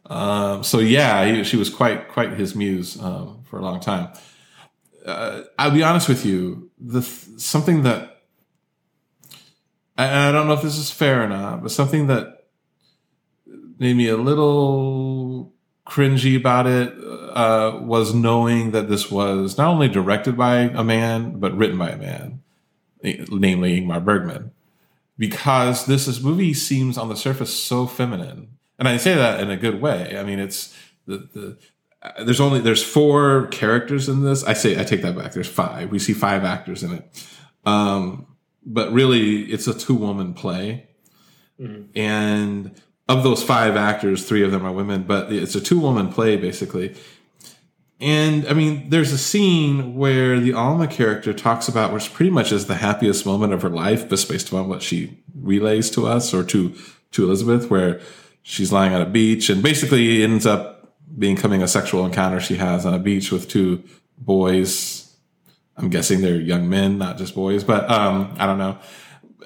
Um, 0.07 0.65
so 0.65 0.79
yeah, 0.79 1.25
he, 1.25 1.45
she 1.45 1.57
was 1.57 1.71
quite, 1.71 2.09
quite 2.09 2.33
his 2.33 2.55
muse, 2.55 3.01
um, 3.01 3.43
for 3.45 3.59
a 3.59 3.63
long 3.63 3.81
time. 3.81 4.11
Uh, 5.05 5.43
I'll 5.59 5.71
be 5.71 5.83
honest 5.83 6.09
with 6.09 6.25
you. 6.27 6.71
The, 6.79 7.03
something 7.03 7.83
that, 7.85 8.23
I, 9.97 10.29
I 10.29 10.33
don't 10.33 10.47
know 10.47 10.55
if 10.55 10.63
this 10.63 10.77
is 10.77 10.91
fair 10.91 11.23
or 11.23 11.29
not, 11.29 11.63
but 11.63 11.71
something 11.71 12.09
that 12.09 12.36
made 13.79 13.97
me 13.97 14.09
a 14.09 14.17
little 14.17 15.53
cringy 15.87 16.37
about 16.37 16.67
it, 16.67 16.93
uh, 17.35 17.79
was 17.83 18.15
knowing 18.15 18.73
that 18.73 18.89
this 18.89 19.11
was 19.11 19.57
not 19.57 19.69
only 19.69 19.89
directed 19.89 20.37
by 20.37 20.57
a 20.57 20.83
man, 20.83 21.39
but 21.39 21.57
written 21.57 21.79
by 21.79 21.91
a 21.91 21.97
man, 21.97 22.43
namely 23.03 23.81
Ingmar 23.81 24.05
Bergman 24.05 24.53
because 25.19 25.87
this, 25.87 26.07
this 26.07 26.21
movie 26.21 26.55
seems 26.55 26.99
on 26.99 27.09
the 27.09 27.17
surface 27.17 27.55
so 27.55 27.87
feminine. 27.87 28.49
And 28.79 28.89
I 28.89 28.97
say 28.97 29.15
that 29.15 29.41
in 29.41 29.51
a 29.51 29.57
good 29.57 29.81
way. 29.81 30.19
I 30.19 30.23
mean, 30.23 30.39
it's 30.39 30.77
the, 31.07 31.29
the, 31.33 31.57
uh, 32.03 32.25
there's 32.25 32.41
only, 32.41 32.61
there's 32.61 32.83
four 32.83 33.47
characters 33.49 34.09
in 34.09 34.23
this. 34.23 34.45
I 34.45 34.53
say, 34.53 34.79
I 34.79 34.85
take 34.85 35.03
that 35.03 35.17
back. 35.17 35.33
There's 35.33 35.49
five. 35.49 35.91
We 35.91 35.99
see 35.99 36.13
five 36.13 36.45
actors 36.45 36.83
in 36.83 36.93
it. 36.93 37.27
Um, 37.65 38.27
but 38.65 38.93
really 38.93 39.45
it's 39.45 39.67
a 39.67 39.75
two 39.75 39.95
woman 39.95 40.35
play. 40.35 40.89
Mm-hmm. 41.59 41.99
And 41.99 42.83
of 43.09 43.23
those 43.23 43.43
five 43.43 43.77
actors, 43.77 44.25
three 44.25 44.43
of 44.43 44.51
them 44.51 44.65
are 44.65 44.73
women, 44.73 45.05
but 45.05 45.33
it's 45.33 45.55
a 45.55 45.61
two 45.61 45.79
woman 45.79 46.09
play 46.13 46.37
basically. 46.37 46.95
And 48.01 48.47
I 48.47 48.53
mean, 48.53 48.91
there's 48.91 49.13
a 49.13 49.19
scene 49.19 49.95
where 49.95 50.39
the 50.39 50.53
Alma 50.53 50.87
character 50.87 51.33
talks 51.33 51.67
about 51.67 51.95
which 51.95 52.13
pretty 52.13 52.31
much 52.31 52.53
is 52.53 52.67
the 52.67 52.75
happiest 52.75 53.25
moment 53.25 53.55
of 53.55 53.63
her 53.63 53.71
life, 53.71 54.09
just 54.09 54.29
based 54.29 54.49
upon 54.49 54.69
what 54.69 54.83
she 54.83 55.19
relays 55.35 55.91
to 55.91 56.07
us 56.07 56.35
or 56.35 56.45
to 56.45 56.75
to 57.13 57.25
Elizabeth, 57.25 57.71
where 57.71 58.01
she's 58.43 58.73
lying 58.73 58.93
on 58.93 59.01
a 59.01 59.07
beach 59.07 59.49
and 59.49 59.63
basically 59.63 60.23
ends 60.23 60.45
up 60.45 60.95
becoming 61.19 61.63
a 61.63 61.69
sexual 61.69 62.05
encounter 62.05 62.41
she 62.41 62.57
has 62.57 62.85
on 62.85 62.93
a 62.93 62.99
beach 62.99 63.33
with 63.33 63.49
two 63.49 63.83
boys. 64.19 65.17
I'm 65.79 65.89
guessing 65.89 66.21
they're 66.21 66.41
young 66.41 66.69
men, 66.69 66.99
not 66.99 67.17
just 67.17 67.35
boys, 67.35 67.65
but 67.65 67.89
um, 67.91 68.35
I 68.39 68.45
don't 68.45 68.59
know. 68.59 68.79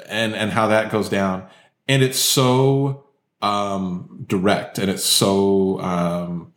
And 0.09 0.35
and 0.35 0.51
how 0.51 0.69
that 0.69 0.91
goes 0.91 1.09
down. 1.09 1.47
And 1.87 2.03
it's 2.03 2.19
so 2.19 3.05
um, 3.43 4.25
direct 4.27 4.79
and 4.79 4.91
it's 4.91 5.05
so 5.05 5.81
um, 5.81 6.53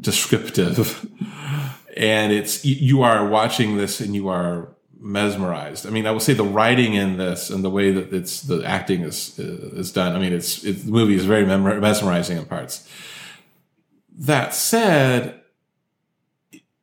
descriptive 0.00 1.08
and 1.96 2.32
it's 2.32 2.64
you 2.64 3.02
are 3.02 3.28
watching 3.28 3.76
this 3.76 4.00
and 4.00 4.14
you 4.14 4.28
are 4.28 4.74
mesmerized. 5.04 5.86
I 5.86 5.90
mean, 5.90 6.06
I 6.06 6.10
will 6.10 6.20
say 6.20 6.32
the 6.32 6.44
writing 6.44 6.94
in 6.94 7.18
this 7.18 7.50
and 7.50 7.62
the 7.62 7.70
way 7.70 7.92
that 7.92 8.12
it's 8.12 8.40
the 8.40 8.64
acting 8.64 9.02
is 9.02 9.38
is 9.38 9.92
done. 9.92 10.16
I 10.16 10.18
mean, 10.18 10.32
it's, 10.32 10.62
the 10.62 10.90
movie 10.90 11.14
is 11.14 11.26
very 11.26 11.44
mesmerizing 11.44 12.38
in 12.38 12.46
parts. 12.46 12.88
That 14.16 14.54
said, 14.54 15.40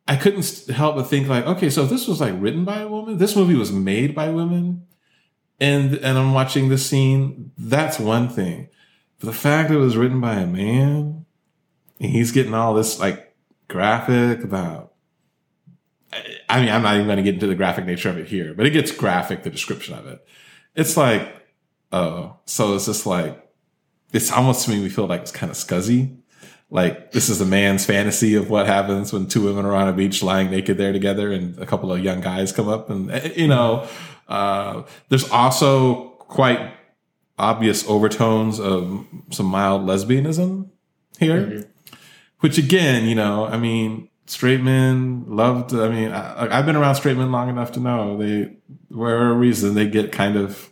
I 0.06 0.16
couldn't 0.16 0.66
help 0.68 0.96
but 0.96 1.04
think 1.04 1.28
like, 1.28 1.46
okay, 1.46 1.68
so 1.68 1.84
this 1.84 2.06
was 2.06 2.20
like 2.20 2.34
written 2.38 2.64
by 2.64 2.80
a 2.80 2.88
woman, 2.88 3.18
this 3.18 3.34
movie 3.34 3.54
was 3.54 3.72
made 3.72 4.14
by 4.14 4.30
women, 4.30 4.86
and 5.58 5.94
and 5.94 6.16
I'm 6.16 6.32
watching 6.32 6.68
this 6.68 6.86
scene. 6.86 7.50
That's 7.58 7.98
one 7.98 8.28
thing, 8.28 8.68
the 9.26 9.32
fact 9.32 9.68
that 9.68 9.76
it 9.76 9.80
was 9.80 9.96
written 9.96 10.20
by 10.20 10.34
a 10.34 10.46
man, 10.46 11.26
and 12.00 12.10
he's 12.10 12.32
getting 12.32 12.54
all 12.54 12.74
this 12.74 12.98
like 12.98 13.34
graphic 13.68 14.42
about 14.42 14.92
I 16.48 16.60
mean, 16.60 16.68
I'm 16.68 16.82
not 16.82 16.94
even 16.94 17.06
going 17.06 17.16
to 17.16 17.22
get 17.22 17.34
into 17.34 17.46
the 17.46 17.54
graphic 17.54 17.86
nature 17.86 18.10
of 18.10 18.18
it 18.18 18.28
here, 18.28 18.52
but 18.54 18.66
it 18.66 18.70
gets 18.70 18.92
graphic, 18.92 19.42
the 19.42 19.50
description 19.50 19.94
of 19.94 20.06
it. 20.06 20.24
It's 20.74 20.96
like, 20.96 21.26
oh, 21.90 22.36
so 22.44 22.74
it's 22.74 22.86
just 22.86 23.06
like, 23.06 23.50
it's 24.12 24.30
almost 24.30 24.66
to 24.66 24.70
me, 24.70 24.82
we 24.82 24.90
feel 24.90 25.06
like 25.06 25.22
it's 25.22 25.32
kind 25.32 25.50
of 25.50 25.56
scuzzy. 25.56 26.18
Like 26.68 27.12
this 27.12 27.28
is 27.28 27.40
a 27.40 27.46
man's 27.46 27.84
fantasy 27.86 28.34
of 28.34 28.50
what 28.50 28.66
happens 28.66 29.12
when 29.12 29.26
two 29.26 29.44
women 29.44 29.64
are 29.64 29.74
on 29.74 29.88
a 29.88 29.92
beach 29.92 30.22
lying 30.22 30.50
naked 30.50 30.78
there 30.78 30.92
together 30.92 31.32
and 31.32 31.58
a 31.58 31.66
couple 31.66 31.92
of 31.92 32.02
young 32.02 32.20
guys 32.20 32.52
come 32.52 32.68
up 32.68 32.90
and, 32.90 33.34
you 33.36 33.48
know, 33.48 33.86
uh, 34.28 34.82
there's 35.08 35.28
also 35.30 36.10
quite 36.18 36.74
obvious 37.42 37.86
overtones 37.88 38.60
of 38.60 39.04
some 39.30 39.46
mild 39.46 39.82
lesbianism 39.82 40.68
here, 41.18 41.40
mm-hmm. 41.40 41.94
which 42.40 42.56
again, 42.56 43.04
you 43.06 43.14
know, 43.14 43.46
I 43.46 43.58
mean, 43.58 44.08
straight 44.26 44.62
men 44.62 45.24
loved. 45.26 45.74
I 45.74 45.88
mean, 45.88 46.12
I, 46.12 46.56
have 46.56 46.66
been 46.66 46.76
around 46.76 46.94
straight 46.94 47.16
men 47.16 47.32
long 47.32 47.48
enough 47.48 47.72
to 47.72 47.80
know 47.80 48.16
they, 48.16 48.56
for 48.90 49.30
a 49.30 49.34
reason, 49.34 49.74
they 49.74 49.88
get 49.88 50.12
kind 50.12 50.36
of, 50.36 50.70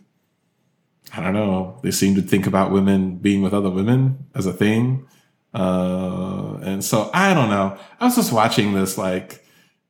I 1.13 1.21
don't 1.21 1.33
know, 1.33 1.77
they 1.83 1.91
seem 1.91 2.15
to 2.15 2.21
think 2.21 2.47
about 2.47 2.71
women 2.71 3.17
being 3.17 3.41
with 3.41 3.53
other 3.53 3.69
women 3.69 4.25
as 4.33 4.45
a 4.45 4.53
thing. 4.53 5.05
Uh, 5.53 6.57
and 6.63 6.83
so 6.83 7.11
I 7.13 7.33
don't 7.33 7.49
know. 7.49 7.77
I 7.99 8.05
was 8.05 8.15
just 8.15 8.31
watching 8.31 8.73
this 8.73 8.97
like, 8.97 9.40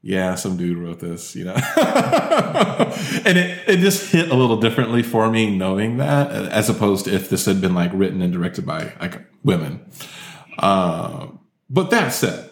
yeah, 0.03 0.33
some 0.35 0.57
dude 0.57 0.77
wrote 0.77 0.99
this, 0.99 1.35
you 1.35 1.45
know, 1.45 1.53
and 1.53 3.37
it, 3.37 3.59
it 3.67 3.77
just 3.77 4.11
hit 4.11 4.29
a 4.29 4.35
little 4.35 4.57
differently 4.57 5.03
for 5.03 5.29
me 5.29 5.55
knowing 5.55 5.97
that 5.97 6.31
as 6.31 6.69
opposed 6.69 7.05
to 7.05 7.13
if 7.13 7.29
this 7.29 7.45
had 7.45 7.61
been 7.61 7.75
like 7.75 7.91
written 7.93 8.21
and 8.21 8.33
directed 8.33 8.65
by 8.65 8.93
like 8.99 9.21
women. 9.43 9.85
Uh, 10.57 11.27
but 11.69 11.91
that 11.91 12.09
said, 12.09 12.49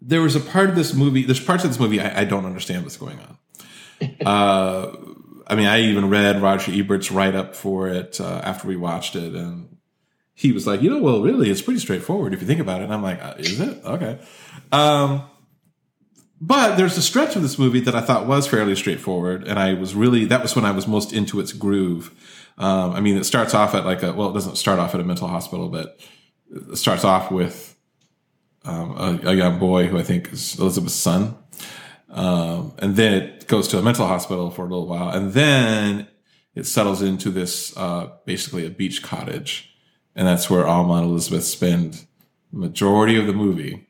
there 0.00 0.20
was 0.20 0.34
a 0.34 0.40
part 0.40 0.68
of 0.68 0.76
this 0.76 0.94
movie. 0.94 1.22
There's 1.22 1.40
parts 1.40 1.64
of 1.64 1.70
this 1.70 1.80
movie 1.80 2.00
I, 2.00 2.22
I 2.22 2.24
don't 2.24 2.44
understand 2.44 2.82
what's 2.82 2.96
going 2.96 3.18
on. 3.20 3.38
uh, 4.26 4.96
I 5.46 5.54
mean, 5.54 5.66
I 5.66 5.82
even 5.82 6.10
read 6.10 6.42
Roger 6.42 6.72
Ebert's 6.72 7.10
write 7.12 7.36
up 7.36 7.54
for 7.54 7.88
it 7.88 8.20
uh, 8.20 8.40
after 8.42 8.66
we 8.66 8.76
watched 8.76 9.14
it, 9.14 9.34
and 9.34 9.76
he 10.34 10.50
was 10.50 10.66
like, 10.66 10.82
you 10.82 10.90
know, 10.90 11.00
well, 11.00 11.22
really, 11.22 11.50
it's 11.50 11.62
pretty 11.62 11.80
straightforward 11.80 12.34
if 12.34 12.40
you 12.40 12.46
think 12.46 12.60
about 12.60 12.80
it. 12.80 12.84
And 12.84 12.94
I'm 12.94 13.02
like, 13.02 13.22
uh, 13.22 13.34
is 13.38 13.60
it? 13.60 13.84
Okay. 13.84 14.18
Um, 14.72 15.22
but 16.40 16.76
there's 16.76 16.98
a 16.98 17.02
stretch 17.02 17.34
of 17.34 17.42
this 17.42 17.58
movie 17.58 17.80
that 17.80 17.94
I 17.94 18.00
thought 18.00 18.26
was 18.26 18.46
fairly 18.46 18.76
straightforward, 18.76 19.46
and 19.46 19.58
I 19.58 19.74
was 19.74 19.94
really 19.94 20.26
that 20.26 20.42
was 20.42 20.54
when 20.54 20.64
I 20.64 20.70
was 20.70 20.86
most 20.86 21.12
into 21.12 21.40
its 21.40 21.52
groove. 21.52 22.10
Um, 22.58 22.92
I 22.92 23.00
mean, 23.00 23.16
it 23.16 23.24
starts 23.24 23.54
off 23.54 23.74
at 23.74 23.86
like 23.86 24.02
a 24.02 24.12
well, 24.12 24.30
it 24.30 24.34
doesn't 24.34 24.56
start 24.56 24.78
off 24.78 24.94
at 24.94 25.00
a 25.00 25.04
mental 25.04 25.28
hospital, 25.28 25.68
but 25.68 25.98
it 26.50 26.76
starts 26.76 27.04
off 27.04 27.30
with 27.30 27.76
um, 28.64 28.92
a, 28.92 29.30
a, 29.30 29.34
young 29.34 29.58
boy 29.58 29.86
who 29.86 29.98
I 29.98 30.02
think 30.02 30.32
is 30.32 30.58
Elizabeth's 30.58 30.94
son, 30.94 31.36
um, 32.10 32.74
and 32.78 32.96
then 32.96 33.14
it 33.14 33.46
goes 33.46 33.68
to 33.68 33.78
a 33.78 33.82
mental 33.82 34.06
hospital 34.06 34.50
for 34.50 34.62
a 34.62 34.68
little 34.68 34.86
while, 34.86 35.08
and 35.08 35.32
then 35.32 36.06
it 36.54 36.66
settles 36.66 37.00
into 37.00 37.30
this 37.30 37.74
uh, 37.78 38.10
basically 38.26 38.66
a 38.66 38.70
beach 38.70 39.02
cottage, 39.02 39.74
and 40.14 40.26
that's 40.26 40.50
where 40.50 40.66
Alma 40.66 40.94
and 40.94 41.06
Elizabeth 41.06 41.44
spend 41.44 42.06
the 42.52 42.58
majority 42.58 43.18
of 43.18 43.26
the 43.26 43.32
movie. 43.32 43.86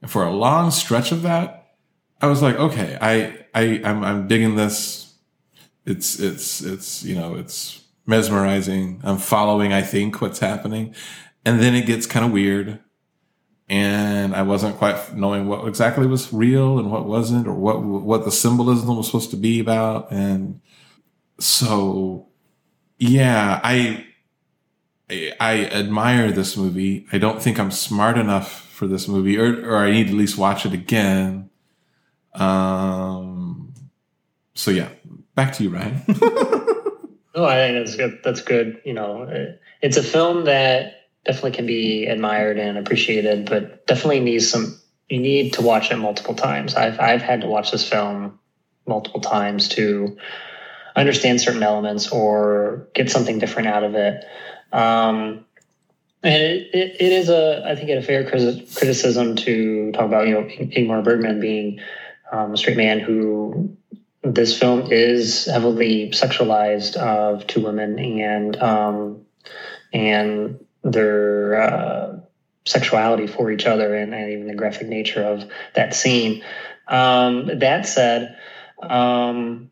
And 0.00 0.10
for 0.10 0.24
a 0.24 0.32
long 0.32 0.72
stretch 0.72 1.12
of 1.12 1.22
that, 1.22 1.61
I 2.22 2.26
was 2.28 2.42
like, 2.42 2.56
okay, 2.56 2.96
I 3.00 3.44
I 3.54 3.82
I'm, 3.84 4.04
I'm 4.04 4.28
digging 4.28 4.56
this. 4.56 5.14
It's 5.84 6.20
it's 6.20 6.60
it's 6.62 7.04
you 7.04 7.16
know 7.16 7.34
it's 7.36 7.82
mesmerizing. 8.06 9.00
I'm 9.04 9.18
following. 9.18 9.72
I 9.72 9.82
think 9.82 10.20
what's 10.20 10.38
happening, 10.38 10.94
and 11.44 11.60
then 11.60 11.74
it 11.74 11.86
gets 11.86 12.06
kind 12.06 12.24
of 12.24 12.32
weird 12.32 12.80
and 13.68 14.34
I 14.34 14.42
wasn't 14.42 14.76
quite 14.76 15.16
knowing 15.16 15.48
what 15.48 15.66
exactly 15.66 16.06
was 16.06 16.32
real 16.32 16.78
and 16.78 16.90
what 16.90 17.06
wasn't, 17.06 17.46
or 17.46 17.54
what 17.54 17.82
what 17.82 18.24
the 18.24 18.32
symbolism 18.32 18.96
was 18.96 19.06
supposed 19.06 19.30
to 19.30 19.36
be 19.36 19.60
about. 19.60 20.10
And 20.12 20.60
so, 21.38 22.28
yeah, 22.98 23.60
I 23.64 24.06
I 25.10 25.66
admire 25.66 26.32
this 26.32 26.56
movie. 26.56 27.06
I 27.12 27.18
don't 27.18 27.42
think 27.42 27.58
I'm 27.58 27.70
smart 27.70 28.18
enough 28.18 28.66
for 28.68 28.86
this 28.86 29.08
movie, 29.08 29.38
or 29.38 29.64
or 29.66 29.76
I 29.78 29.90
need 29.90 30.04
to 30.08 30.10
at 30.12 30.18
least 30.18 30.38
watch 30.38 30.66
it 30.66 30.72
again. 30.72 31.50
Um. 32.34 33.74
So 34.54 34.70
yeah, 34.70 34.88
back 35.34 35.52
to 35.54 35.62
you, 35.62 35.70
Ryan. 35.70 36.02
no, 36.08 37.44
I 37.44 37.56
think 37.56 37.84
that's 37.84 37.96
good. 37.96 38.18
That's 38.22 38.42
good. 38.42 38.82
You 38.84 38.94
know, 38.94 39.56
it's 39.80 39.96
a 39.96 40.02
film 40.02 40.44
that 40.44 41.08
definitely 41.24 41.52
can 41.52 41.66
be 41.66 42.06
admired 42.06 42.58
and 42.58 42.78
appreciated, 42.78 43.48
but 43.48 43.86
definitely 43.86 44.20
needs 44.20 44.48
some. 44.48 44.78
You 45.08 45.20
need 45.20 45.54
to 45.54 45.62
watch 45.62 45.90
it 45.90 45.96
multiple 45.96 46.34
times. 46.34 46.74
I've 46.74 46.98
I've 47.00 47.22
had 47.22 47.42
to 47.42 47.46
watch 47.46 47.70
this 47.70 47.88
film 47.88 48.38
multiple 48.86 49.20
times 49.20 49.68
to 49.70 50.16
understand 50.96 51.40
certain 51.40 51.62
elements 51.62 52.10
or 52.10 52.88
get 52.94 53.10
something 53.10 53.38
different 53.38 53.68
out 53.68 53.84
of 53.84 53.94
it. 53.94 54.24
Um, 54.72 55.44
and 56.22 56.34
it, 56.34 56.74
it, 56.74 56.96
it 57.00 57.12
is 57.12 57.28
a, 57.28 57.64
I 57.66 57.74
think, 57.74 57.90
a 57.90 58.02
fair 58.02 58.28
criticism 58.28 59.36
to 59.36 59.92
talk 59.92 60.06
about, 60.06 60.28
you 60.28 60.34
know, 60.34 60.42
Ingmar 60.42 61.02
Bergman 61.02 61.40
being 61.40 61.80
um, 62.32 62.54
a 62.54 62.56
straight 62.56 62.78
man 62.78 62.98
who 62.98 63.76
this 64.22 64.58
film 64.58 64.90
is 64.90 65.44
heavily 65.44 66.10
sexualized 66.10 66.96
of 66.96 67.46
two 67.46 67.60
women 67.60 67.98
and 67.98 68.56
um, 68.56 69.26
and 69.92 70.64
their 70.82 71.60
uh, 71.60 72.18
sexuality 72.64 73.26
for 73.26 73.50
each 73.50 73.66
other 73.66 73.94
and, 73.94 74.14
and, 74.14 74.32
even 74.32 74.46
the 74.46 74.54
graphic 74.54 74.88
nature 74.88 75.22
of 75.22 75.44
that 75.74 75.94
scene. 75.94 76.42
Um, 76.88 77.58
that 77.58 77.86
said, 77.86 78.36
um, 78.82 79.70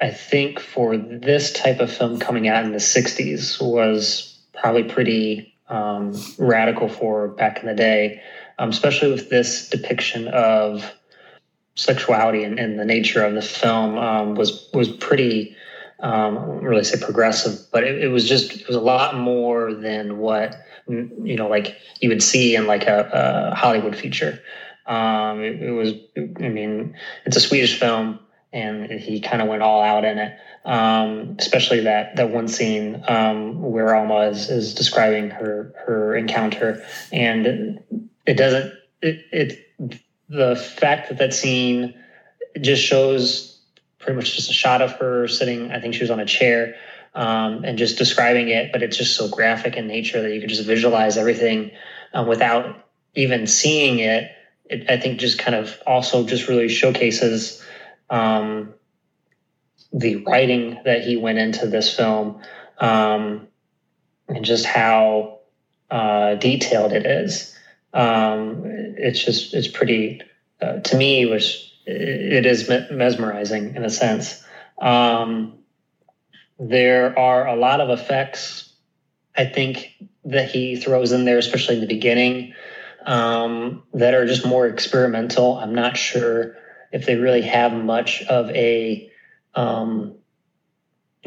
I 0.00 0.10
think 0.10 0.60
for 0.60 0.96
this 0.96 1.52
type 1.52 1.80
of 1.80 1.92
film 1.92 2.18
coming 2.18 2.48
out 2.48 2.64
in 2.64 2.72
the 2.72 2.78
60s 2.78 3.60
was 3.60 4.38
probably 4.54 4.84
pretty 4.84 5.54
um, 5.68 6.14
radical 6.38 6.88
for 6.88 7.28
back 7.28 7.60
in 7.60 7.66
the 7.66 7.74
day, 7.74 8.22
um, 8.58 8.70
especially 8.70 9.10
with 9.10 9.28
this 9.28 9.68
depiction 9.70 10.28
of 10.28 10.90
sexuality 11.76 12.42
and, 12.42 12.58
and 12.58 12.78
the 12.78 12.84
nature 12.84 13.24
of 13.24 13.34
the 13.34 13.42
film 13.42 13.96
um, 13.96 14.34
was 14.34 14.68
was 14.74 14.88
pretty 14.88 15.56
um, 16.00 16.58
really 16.58 16.84
say 16.84 17.00
progressive, 17.00 17.58
but 17.72 17.84
it, 17.84 18.02
it, 18.04 18.08
was 18.08 18.28
just 18.28 18.52
it 18.52 18.66
was 18.66 18.76
a 18.76 18.80
lot 18.80 19.16
more 19.16 19.72
than 19.72 20.18
what 20.18 20.56
you 20.88 21.36
know, 21.36 21.48
like 21.48 21.76
you 22.00 22.08
would 22.08 22.22
see 22.22 22.54
in 22.54 22.66
like 22.66 22.84
a, 22.84 23.50
a 23.52 23.54
Hollywood 23.54 23.96
feature. 23.96 24.40
Um, 24.86 25.42
it, 25.42 25.62
it, 25.62 25.70
was, 25.72 25.94
I 26.16 26.48
mean, 26.48 26.96
it's 27.24 27.36
a 27.36 27.40
Swedish 27.40 27.78
film, 27.78 28.20
and 28.52 28.90
he 28.90 29.20
kind 29.20 29.42
of 29.42 29.48
went 29.48 29.62
all 29.62 29.82
out 29.82 30.04
in 30.04 30.18
it. 30.18 30.38
Um, 30.64 31.36
especially 31.38 31.80
that 31.80 32.16
that 32.16 32.30
one 32.30 32.48
scene 32.48 33.02
um, 33.06 33.62
where 33.62 33.94
Alma 33.94 34.30
is, 34.30 34.50
is 34.50 34.74
describing 34.74 35.30
her 35.30 35.72
her 35.86 36.16
encounter, 36.16 36.84
and 37.12 37.80
it 38.26 38.34
doesn't 38.34 38.72
it, 39.00 39.24
it 39.32 39.65
the 40.28 40.56
fact 40.56 41.08
that 41.08 41.18
that 41.18 41.34
scene 41.34 41.94
just 42.60 42.82
shows 42.82 43.60
pretty 43.98 44.16
much 44.16 44.34
just 44.34 44.50
a 44.50 44.52
shot 44.52 44.82
of 44.82 44.92
her 44.92 45.28
sitting. 45.28 45.70
I 45.70 45.80
think 45.80 45.94
she 45.94 46.02
was 46.02 46.10
on 46.10 46.20
a 46.20 46.26
chair 46.26 46.74
um, 47.14 47.64
and 47.64 47.78
just 47.78 47.98
describing 47.98 48.48
it, 48.48 48.72
but 48.72 48.82
it's 48.82 48.96
just 48.96 49.16
so 49.16 49.28
graphic 49.28 49.76
in 49.76 49.86
nature 49.86 50.22
that 50.22 50.32
you 50.32 50.40
can 50.40 50.48
just 50.48 50.64
visualize 50.64 51.16
everything 51.16 51.72
um, 52.12 52.26
without 52.26 52.88
even 53.14 53.46
seeing 53.46 53.98
it. 53.98 54.30
it. 54.66 54.90
I 54.90 54.98
think 54.98 55.18
just 55.18 55.38
kind 55.38 55.54
of 55.54 55.76
also 55.86 56.24
just 56.26 56.48
really 56.48 56.68
showcases 56.68 57.62
um, 58.10 58.74
the 59.92 60.16
writing 60.16 60.78
that 60.84 61.02
he 61.02 61.16
went 61.16 61.38
into 61.38 61.66
this 61.66 61.94
film 61.94 62.42
um, 62.78 63.48
and 64.28 64.44
just 64.44 64.66
how 64.66 65.40
uh, 65.90 66.34
detailed 66.34 66.92
it 66.92 67.06
is. 67.06 67.55
Um, 67.96 68.62
it's 68.98 69.24
just 69.24 69.54
it's 69.54 69.68
pretty 69.68 70.20
uh, 70.60 70.80
to 70.80 70.96
me 70.96 71.24
was 71.24 71.72
it 71.86 72.44
is 72.44 72.68
mesmerizing 72.68 73.74
in 73.74 73.84
a 73.84 73.90
sense. 73.90 74.44
Um, 74.78 75.60
there 76.58 77.18
are 77.18 77.46
a 77.46 77.56
lot 77.56 77.80
of 77.80 77.90
effects, 77.90 78.74
I 79.36 79.46
think, 79.46 79.94
that 80.24 80.50
he 80.50 80.76
throws 80.76 81.12
in 81.12 81.24
there, 81.24 81.38
especially 81.38 81.76
in 81.76 81.80
the 81.80 81.86
beginning, 81.86 82.54
um, 83.06 83.84
that 83.94 84.14
are 84.14 84.26
just 84.26 84.44
more 84.44 84.66
experimental. 84.66 85.56
I'm 85.56 85.74
not 85.74 85.96
sure 85.96 86.56
if 86.92 87.06
they 87.06 87.14
really 87.14 87.42
have 87.42 87.72
much 87.72 88.22
of 88.24 88.50
a 88.50 89.10
um, 89.54 90.16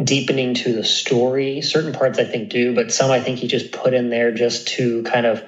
deepening 0.03 0.55
to 0.55 0.73
the 0.73 0.83
story. 0.83 1.61
Certain 1.61 1.93
parts 1.93 2.19
I 2.19 2.25
think 2.25 2.49
do, 2.49 2.75
but 2.75 2.91
some 2.91 3.09
I 3.09 3.21
think 3.21 3.39
he 3.39 3.47
just 3.47 3.71
put 3.71 3.93
in 3.93 4.09
there 4.09 4.31
just 4.31 4.67
to 4.69 5.03
kind 5.03 5.25
of 5.25 5.43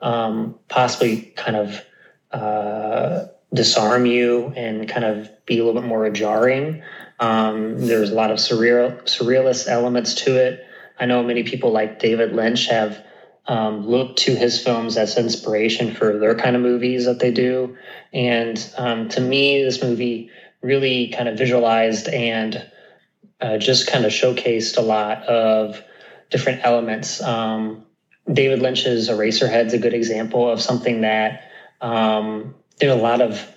um, 0.00 0.58
possibly 0.68 1.32
kind 1.36 1.56
of. 1.56 1.84
Uh, 2.30 3.28
disarm 3.54 4.04
you 4.04 4.52
and 4.56 4.88
kind 4.88 5.04
of 5.04 5.30
be 5.46 5.58
a 5.58 5.64
little 5.64 5.80
bit 5.80 5.88
more 5.88 6.08
jarring. 6.10 6.82
Um, 7.20 7.86
there's 7.86 8.10
a 8.10 8.14
lot 8.14 8.30
of 8.30 8.38
surreal 8.38 9.02
surrealist 9.04 9.68
elements 9.68 10.14
to 10.16 10.36
it. 10.36 10.64
I 11.00 11.06
know 11.06 11.22
many 11.22 11.44
people 11.44 11.72
like 11.72 11.98
David 11.98 12.32
Lynch 12.32 12.66
have 12.66 13.02
um, 13.46 13.86
looked 13.86 14.18
to 14.20 14.34
his 14.34 14.62
films 14.62 14.96
as 14.96 15.16
inspiration 15.16 15.94
for 15.94 16.18
their 16.18 16.34
kind 16.34 16.54
of 16.54 16.62
movies 16.62 17.06
that 17.06 17.20
they 17.20 17.30
do. 17.30 17.76
And 18.12 18.72
um, 18.76 19.08
to 19.10 19.20
me, 19.20 19.62
this 19.62 19.82
movie 19.82 20.30
really 20.60 21.08
kind 21.08 21.28
of 21.28 21.38
visualized 21.38 22.08
and 22.08 22.70
uh, 23.40 23.56
just 23.56 23.86
kind 23.86 24.04
of 24.04 24.12
showcased 24.12 24.76
a 24.76 24.82
lot 24.82 25.22
of 25.22 25.82
different 26.30 26.60
elements. 26.64 27.22
Um, 27.22 27.86
David 28.32 28.60
Lynch's 28.60 29.08
Eraserhead's 29.08 29.72
a 29.72 29.78
good 29.78 29.94
example 29.94 30.50
of 30.50 30.60
something 30.60 31.00
that 31.02 31.50
um, 31.80 32.54
there's 32.78 32.92
a 32.92 32.96
lot 32.96 33.20
of 33.20 33.48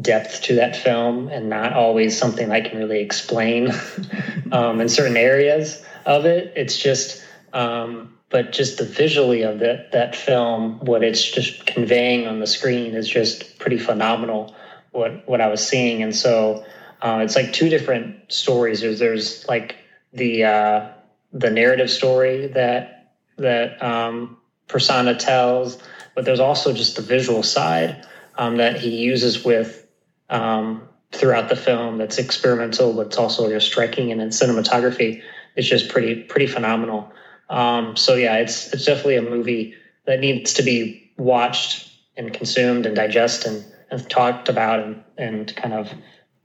depth 0.00 0.42
to 0.42 0.54
that 0.54 0.74
film 0.74 1.28
and 1.28 1.50
not 1.50 1.74
always 1.74 2.16
something 2.16 2.50
I 2.50 2.60
can 2.60 2.78
really 2.78 3.00
explain 3.00 3.70
um, 4.52 4.80
in 4.80 4.88
certain 4.88 5.16
areas 5.16 5.84
of 6.06 6.24
it. 6.24 6.52
It's 6.56 6.78
just, 6.78 7.22
um, 7.52 8.16
but 8.30 8.52
just 8.52 8.78
the 8.78 8.84
visually 8.84 9.42
of 9.42 9.58
that 9.58 9.92
that 9.92 10.16
film, 10.16 10.78
what 10.80 11.02
it's 11.04 11.30
just 11.30 11.66
conveying 11.66 12.26
on 12.26 12.40
the 12.40 12.46
screen 12.46 12.94
is 12.94 13.08
just 13.08 13.58
pretty 13.58 13.78
phenomenal. 13.78 14.54
What 14.92 15.28
what 15.28 15.40
I 15.40 15.48
was 15.48 15.66
seeing, 15.66 16.02
and 16.02 16.16
so 16.16 16.64
uh, 17.02 17.20
it's 17.22 17.36
like 17.36 17.52
two 17.52 17.68
different 17.68 18.32
stories. 18.32 18.80
There's 18.80 18.98
there's 18.98 19.46
like 19.48 19.76
the 20.14 20.44
uh, 20.44 20.88
the 21.32 21.50
narrative 21.50 21.90
story 21.90 22.46
that 22.48 23.01
that 23.38 23.82
um, 23.82 24.36
Persona 24.68 25.14
tells, 25.14 25.78
but 26.14 26.24
there's 26.24 26.40
also 26.40 26.72
just 26.72 26.96
the 26.96 27.02
visual 27.02 27.42
side 27.42 28.06
um, 28.36 28.56
that 28.56 28.78
he 28.78 28.90
uses 28.90 29.44
with 29.44 29.86
um, 30.30 30.88
throughout 31.10 31.48
the 31.48 31.56
film. 31.56 31.98
That's 31.98 32.18
experimental, 32.18 32.92
but 32.94 33.06
it's 33.06 33.18
also 33.18 33.48
just 33.48 33.66
striking, 33.66 34.12
and 34.12 34.20
in 34.20 34.28
cinematography, 34.28 35.22
it's 35.56 35.68
just 35.68 35.88
pretty 35.88 36.22
pretty 36.22 36.46
phenomenal. 36.46 37.12
Um, 37.48 37.96
so 37.96 38.14
yeah, 38.14 38.36
it's 38.36 38.72
it's 38.72 38.84
definitely 38.84 39.16
a 39.16 39.22
movie 39.22 39.74
that 40.06 40.20
needs 40.20 40.54
to 40.54 40.62
be 40.62 41.10
watched 41.16 41.92
and 42.16 42.32
consumed 42.32 42.86
and 42.86 42.96
digested 42.96 43.52
and, 43.52 43.64
and 43.90 44.10
talked 44.10 44.48
about 44.48 44.80
and, 44.80 45.02
and 45.16 45.56
kind 45.56 45.74
of 45.74 45.92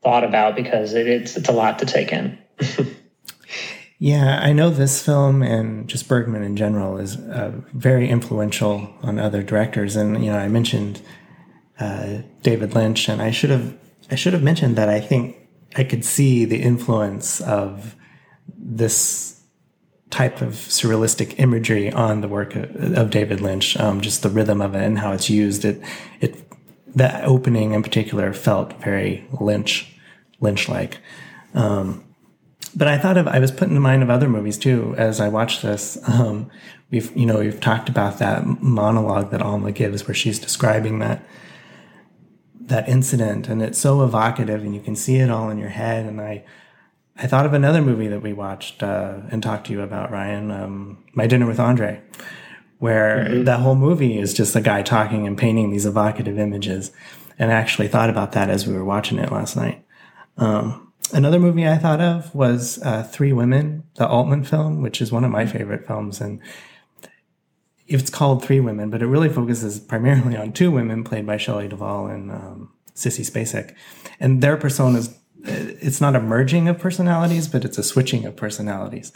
thought 0.04 0.24
about 0.24 0.56
because 0.56 0.94
it, 0.94 1.08
it's 1.08 1.38
it's 1.38 1.50
a 1.50 1.54
lot 1.54 1.80
to 1.80 1.86
take 1.86 2.12
in. 2.12 2.38
yeah, 4.00 4.40
I 4.42 4.54
know 4.54 4.70
this 4.70 5.04
film 5.04 5.42
and 5.42 5.88
just 5.88 6.08
Bergman 6.08 6.44
in 6.44 6.56
general 6.56 6.98
is 6.98 7.18
uh, 7.18 7.54
very 7.74 8.10
influential 8.10 8.94
on 9.02 9.18
other 9.18 9.42
directors, 9.42 9.96
and 9.96 10.24
you 10.24 10.32
know 10.32 10.38
I 10.38 10.48
mentioned 10.48 11.02
uh, 11.80 12.20
David 12.44 12.76
Lynch, 12.76 13.10
and 13.10 13.22
I 13.22 13.32
should 13.32 13.50
have 13.50 13.76
I 14.12 14.16
should 14.16 14.34
have 14.34 14.44
mentioned 14.44 14.76
that 14.76 14.88
I 14.88 15.00
think 15.00 15.36
I 15.76 15.84
could 15.84 16.06
see 16.06 16.46
the 16.46 16.62
influence 16.62 17.42
of 17.42 17.96
this 18.56 19.42
type 20.12 20.42
of 20.42 20.54
surrealistic 20.54 21.38
imagery 21.40 21.92
on 21.92 22.22
the 22.22 22.28
work 22.28 22.56
of, 22.56 22.98
of 22.98 23.10
David 23.10 23.42
Lynch. 23.42 23.76
Um, 23.78 24.02
just 24.02 24.22
the 24.22 24.30
rhythm 24.30 24.62
of 24.62 24.76
it 24.76 24.84
and 24.84 25.00
how 25.00 25.12
it's 25.12 25.30
used. 25.30 25.66
It 25.66 25.82
it 26.22 26.44
that 26.96 27.26
opening 27.26 27.74
in 27.74 27.82
particular 27.82 28.32
felt 28.32 28.74
very 28.80 29.28
Lynch 29.42 29.92
Lynch 30.40 30.70
like. 30.70 31.00
Um, 31.56 32.04
but 32.78 32.88
I 32.88 33.00
thought 33.00 33.18
of 33.18 33.28
I 33.28 33.40
was 33.40 33.52
put 33.52 33.68
in 33.68 33.74
the 33.74 33.80
mind 33.80 34.04
of 34.04 34.10
other 34.12 34.30
movies 34.30 34.58
too 34.58 34.94
as 35.00 35.20
I 35.20 35.30
watched 35.30 35.64
this. 35.64 35.98
Um, 36.08 36.50
we've 36.92 37.16
you 37.18 37.26
know 37.26 37.40
we've 37.40 37.60
talked 37.60 37.90
about 37.90 38.20
that 38.20 38.46
monologue 38.62 39.32
that 39.32 39.42
Alma 39.42 39.72
gives 39.72 40.08
where 40.08 40.16
she's 40.16 40.40
describing 40.40 41.00
that 41.00 41.26
that 42.62 42.88
incident 42.88 43.48
and 43.48 43.62
it's 43.62 43.80
so 43.80 44.04
evocative 44.04 44.62
and 44.62 44.76
you 44.76 44.82
can 44.82 44.96
see 44.96 45.18
it 45.18 45.30
all 45.30 45.50
in 45.50 45.58
your 45.58 45.70
head 45.70 46.06
and 46.06 46.22
I 46.22 46.44
I 47.18 47.26
thought 47.26 47.48
of 47.48 47.54
another 47.54 47.82
movie 47.82 48.08
that 48.10 48.22
we 48.22 48.32
watched 48.32 48.84
uh, 48.84 49.22
and 49.32 49.42
talked 49.42 49.68
to 49.68 49.74
you 49.74 49.82
about 49.82 50.12
Ryan 50.12 50.52
um, 50.52 51.04
My 51.14 51.26
Dinner 51.26 51.48
with 51.48 51.60
Andre 51.60 52.02
where 52.80 53.26
mm-hmm. 53.26 53.44
that 53.46 53.60
whole 53.60 53.76
movie 53.76 54.20
is 54.20 54.34
just 54.34 54.56
a 54.56 54.62
guy 54.62 54.84
talking 54.84 55.26
and 55.26 55.38
painting 55.38 55.72
these 55.72 55.86
evocative 55.86 56.38
images 56.38 56.92
and 57.40 57.52
I 57.52 57.56
actually 57.56 57.88
thought 57.88 58.10
about 58.10 58.34
that 58.34 58.50
as 58.50 58.68
we 58.68 58.74
were 58.74 58.86
watching 58.86 59.20
it 59.20 59.32
last 59.32 59.56
night. 59.56 59.84
Um, 60.38 60.87
another 61.14 61.40
movie 61.40 61.68
I 61.68 61.78
thought 61.78 62.02
of 62.02 62.34
was 62.34 62.82
uh, 62.84 63.04
Three 63.04 63.34
Women, 63.34 63.84
the 63.96 64.08
Altman 64.08 64.44
film, 64.44 64.82
which 64.82 65.02
is 65.02 65.12
one 65.12 65.24
of 65.24 65.32
my 65.32 65.46
favorite 65.46 65.88
films. 65.88 66.22
And 66.22 66.42
it's 67.88 68.10
called 68.10 68.44
Three 68.44 68.60
Women, 68.60 68.90
but 68.90 69.02
it 69.02 69.08
really 69.08 69.30
focuses 69.30 69.80
primarily 69.80 70.36
on 70.36 70.54
two 70.54 70.72
women 70.72 71.04
played 71.04 71.26
by 71.26 71.38
Shelley 71.38 71.68
Duvall 71.68 72.08
and 72.08 72.32
um, 72.32 72.74
Sissy 72.94 73.30
Spacek. 73.30 73.76
And 74.20 74.42
their 74.42 74.58
personas, 74.58 75.16
it's 75.44 76.02
not 76.02 76.16
a 76.16 76.20
merging 76.20 76.68
of 76.68 76.80
personalities, 76.80 77.48
but 77.48 77.64
it's 77.64 77.78
a 77.78 77.84
switching 77.84 78.26
of 78.26 78.36
personalities. 78.36 79.12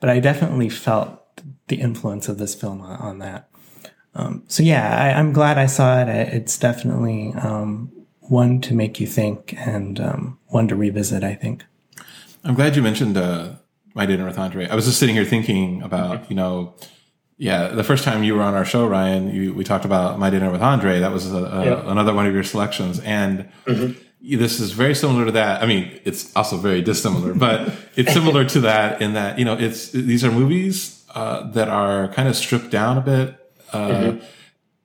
But 0.00 0.10
I 0.10 0.20
definitely 0.20 0.68
felt 0.68 1.22
the 1.68 1.76
influence 1.76 2.28
of 2.28 2.38
this 2.38 2.54
film 2.54 2.80
on, 2.80 2.98
on 2.98 3.18
that. 3.18 3.48
Um, 4.14 4.44
so 4.48 4.62
yeah, 4.62 4.96
I, 4.98 5.20
am 5.20 5.34
glad 5.34 5.58
I 5.58 5.66
saw 5.66 6.00
it. 6.00 6.08
It's 6.08 6.58
definitely 6.58 7.34
um, 7.34 7.92
one 8.30 8.60
to 8.62 8.74
make 8.74 9.00
you 9.00 9.06
think 9.06 9.54
and 9.58 10.00
um, 10.00 10.38
one 10.46 10.68
to 10.68 10.76
revisit, 10.76 11.24
I 11.24 11.34
think. 11.34 11.64
I'm 12.44 12.54
glad 12.54 12.76
you 12.76 12.82
mentioned 12.82 13.16
uh, 13.16 13.54
My 13.94 14.06
Dinner 14.06 14.24
with 14.24 14.38
Andre. 14.38 14.68
I 14.68 14.74
was 14.74 14.86
just 14.86 14.98
sitting 14.98 15.16
here 15.16 15.24
thinking 15.24 15.82
about, 15.82 16.30
you 16.30 16.36
know, 16.36 16.74
yeah, 17.38 17.68
the 17.68 17.84
first 17.84 18.04
time 18.04 18.22
you 18.22 18.34
were 18.34 18.42
on 18.42 18.54
our 18.54 18.64
show, 18.64 18.86
Ryan, 18.86 19.28
you, 19.34 19.52
we 19.52 19.64
talked 19.64 19.84
about 19.84 20.18
My 20.18 20.30
Dinner 20.30 20.50
with 20.50 20.62
Andre. 20.62 21.00
That 21.00 21.12
was 21.12 21.30
a, 21.32 21.36
a, 21.36 21.64
yeah. 21.64 21.90
another 21.90 22.14
one 22.14 22.26
of 22.26 22.32
your 22.32 22.44
selections. 22.44 23.00
And 23.00 23.50
mm-hmm. 23.66 24.38
this 24.38 24.60
is 24.60 24.72
very 24.72 24.94
similar 24.94 25.26
to 25.26 25.32
that. 25.32 25.62
I 25.62 25.66
mean, 25.66 26.00
it's 26.04 26.34
also 26.34 26.56
very 26.56 26.82
dissimilar, 26.82 27.34
but 27.46 27.72
it's 27.96 28.12
similar 28.12 28.44
to 28.46 28.60
that 28.60 29.02
in 29.02 29.14
that, 29.14 29.38
you 29.38 29.44
know, 29.44 29.54
it's, 29.54 29.90
these 29.90 30.24
are 30.24 30.30
movies 30.30 31.04
uh, 31.14 31.50
that 31.50 31.68
are 31.68 32.08
kind 32.08 32.28
of 32.28 32.36
stripped 32.36 32.70
down 32.70 32.96
a 32.96 33.02
bit 33.02 33.52
uh, 33.72 33.88
mm-hmm. 33.88 34.24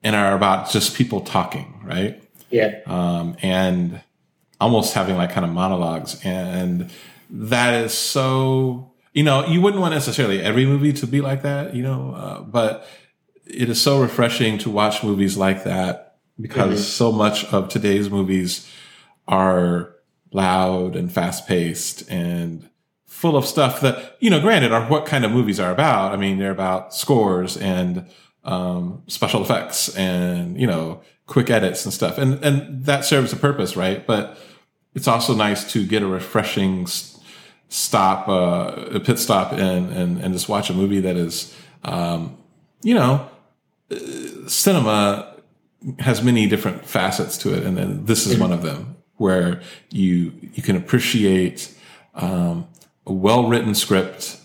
and 0.04 0.16
are 0.16 0.36
about 0.36 0.70
just 0.72 0.96
people 0.96 1.22
talking, 1.22 1.80
right? 1.84 2.22
Yeah. 2.52 2.82
Um, 2.86 3.36
and 3.42 4.02
almost 4.60 4.94
having 4.94 5.18
like 5.18 5.32
kind 5.32 5.46
of 5.46 5.52
monologues. 5.52 6.24
And 6.24 6.92
that 7.30 7.74
is 7.84 7.94
so, 7.94 8.92
you 9.14 9.24
know, 9.24 9.46
you 9.48 9.60
wouldn't 9.60 9.82
want 9.82 9.94
necessarily 9.94 10.42
every 10.42 10.66
movie 10.66 10.94
to 10.94 11.08
be 11.08 11.22
like 11.22 11.42
that, 11.42 11.76
you 11.76 11.82
know, 11.82 12.14
uh, 12.14 12.42
but 12.42 12.88
it 13.46 13.70
is 13.70 13.82
so 13.82 14.02
refreshing 14.02 14.58
to 14.60 14.70
watch 14.70 15.04
movies 15.04 15.36
like 15.36 15.64
that 15.64 16.20
because 16.40 16.80
mm-hmm. 16.80 16.84
so 16.84 17.12
much 17.12 17.46
of 17.46 17.70
today's 17.70 18.10
movies 18.10 18.70
are 19.28 19.96
loud 20.32 20.96
and 20.96 21.12
fast 21.12 21.48
paced 21.48 22.10
and 22.10 22.70
full 23.06 23.36
of 23.36 23.46
stuff 23.46 23.82
that, 23.82 24.18
you 24.20 24.30
know, 24.30 24.40
granted 24.40 24.72
are 24.72 24.88
what 24.88 25.06
kind 25.06 25.26
of 25.26 25.32
movies 25.32 25.60
are 25.60 25.72
about. 25.72 26.14
I 26.14 26.18
mean, 26.18 26.38
they're 26.38 26.52
about 26.52 26.94
scores 26.94 27.58
and, 27.58 28.08
um, 28.44 29.04
special 29.08 29.42
effects 29.42 29.96
and, 29.96 30.60
you 30.60 30.68
know, 30.68 31.02
quick 31.28 31.50
edits 31.50 31.86
and 31.86 31.94
stuff. 31.94 32.18
And, 32.18 32.44
and 32.44 32.86
that 32.86 33.06
serves 33.06 33.32
a 33.34 33.36
purpose, 33.36 33.76
right? 33.76 34.06
But 34.06 34.38
it's 34.94 35.08
also 35.08 35.36
nice 35.36 35.72
to 35.74 35.86
get 35.86 36.02
a 36.02 36.08
refreshing 36.08 36.88
stop, 37.70 38.28
uh, 38.28 38.96
a 38.96 39.00
pit 39.00 39.18
stop 39.20 39.54
and, 39.54 39.92
and, 39.92 40.20
and 40.20 40.34
just 40.34 40.50
watch 40.50 40.70
a 40.70 40.74
movie 40.74 41.00
that 41.00 41.16
is, 41.16 41.56
um, 41.84 42.38
you 42.84 42.94
know, 42.94 43.30
uh, 43.92 44.48
cinema 44.48 45.36
has 46.00 46.22
many 46.22 46.48
different 46.48 46.86
facets 46.86 47.38
to 47.40 47.54
it. 47.54 47.64
And 47.64 47.78
then 47.78 48.06
this 48.06 48.28
is 48.28 48.38
one 48.38 48.52
of 48.52 48.62
them 48.62 48.98
where 49.16 49.62
you, 49.90 50.34
you 50.54 50.62
can 50.62 50.76
appreciate, 50.76 51.74
um, 52.16 52.68
a 53.06 53.14
well 53.14 53.48
written 53.48 53.74
script 53.74 54.40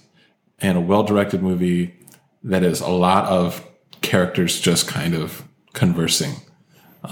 and 0.61 0.79
a 0.79 0.81
well 0.81 1.03
directed 1.03 1.43
movie 1.43 1.95
that 2.43 2.63
is 2.63 2.81
a 2.81 2.89
lot 2.89 3.25
of 3.27 3.65
characters 4.01 4.61
just 4.61 4.89
kind 4.89 5.15
of 5.15 5.45
conversing 5.73 6.37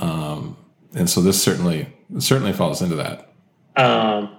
um, 0.00 0.56
and 0.94 1.08
so 1.08 1.20
this 1.20 1.42
certainly 1.42 1.92
certainly 2.18 2.52
falls 2.52 2.82
into 2.82 2.96
that. 2.96 3.32
Um, 3.76 4.36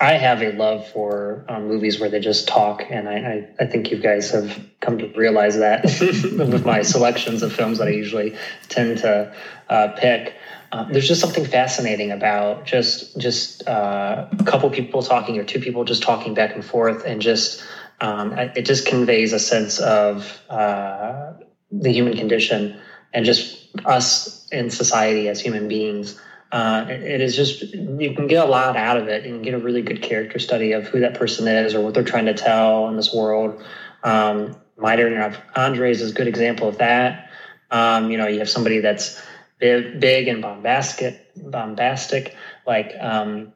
I 0.00 0.12
have 0.14 0.42
a 0.42 0.52
love 0.52 0.88
for 0.88 1.44
um, 1.48 1.68
movies 1.68 2.00
where 2.00 2.08
they 2.08 2.20
just 2.20 2.48
talk, 2.48 2.82
and 2.88 3.08
I, 3.08 3.14
I, 3.14 3.48
I, 3.60 3.66
think 3.66 3.90
you 3.90 3.98
guys 3.98 4.30
have 4.30 4.58
come 4.80 4.98
to 4.98 5.08
realize 5.08 5.58
that 5.58 5.84
with 6.38 6.64
my 6.64 6.82
selections 6.82 7.42
of 7.42 7.52
films 7.52 7.78
that 7.78 7.88
I 7.88 7.90
usually 7.90 8.36
tend 8.68 8.98
to 8.98 9.34
uh, 9.68 9.88
pick. 9.98 10.34
Uh, 10.70 10.84
there's 10.84 11.06
just 11.06 11.20
something 11.20 11.44
fascinating 11.44 12.10
about 12.10 12.64
just 12.64 13.18
just 13.18 13.66
uh, 13.68 14.26
a 14.38 14.44
couple 14.44 14.70
people 14.70 15.02
talking 15.02 15.38
or 15.38 15.44
two 15.44 15.60
people 15.60 15.84
just 15.84 16.02
talking 16.02 16.32
back 16.32 16.54
and 16.54 16.64
forth, 16.64 17.04
and 17.04 17.20
just 17.20 17.62
um, 18.00 18.32
it 18.38 18.62
just 18.62 18.86
conveys 18.86 19.32
a 19.34 19.38
sense 19.38 19.78
of 19.78 20.40
uh, 20.48 21.34
the 21.72 21.90
human 21.90 22.16
condition 22.16 22.78
and 23.12 23.24
just 23.24 23.68
us 23.84 24.48
in 24.50 24.70
society 24.70 25.28
as 25.28 25.40
human 25.40 25.68
beings. 25.68 26.20
Uh, 26.52 26.84
it, 26.88 27.22
is 27.22 27.34
just 27.34 27.62
you 27.62 28.14
can 28.14 28.26
get 28.26 28.44
a 28.44 28.48
lot 28.48 28.76
out 28.76 28.98
of 28.98 29.08
it. 29.08 29.24
Can 29.24 29.40
get 29.40 29.54
a 29.54 29.58
really 29.58 29.80
good 29.80 30.02
character 30.02 30.38
study 30.38 30.72
of 30.72 30.86
who 30.86 31.00
that 31.00 31.14
person 31.14 31.48
is 31.48 31.74
or 31.74 31.80
what 31.80 31.94
they're 31.94 32.04
trying 32.04 32.26
to 32.26 32.34
tell 32.34 32.88
in 32.88 32.96
this 32.96 33.12
world. 33.12 33.62
Um, 34.02 34.56
Miter 34.76 35.34
Andres 35.56 36.02
is 36.02 36.10
a 36.10 36.14
good 36.14 36.28
example 36.28 36.68
of 36.68 36.78
that. 36.78 37.30
Um, 37.70 38.10
you 38.10 38.18
know, 38.18 38.26
you 38.26 38.40
have 38.40 38.50
somebody 38.50 38.80
that's 38.80 39.20
big, 39.58 39.98
big 39.98 40.28
and 40.28 40.42
bombastic, 40.42 41.30
bombastic 41.36 42.36
like 42.66 42.94
um, 43.00 43.54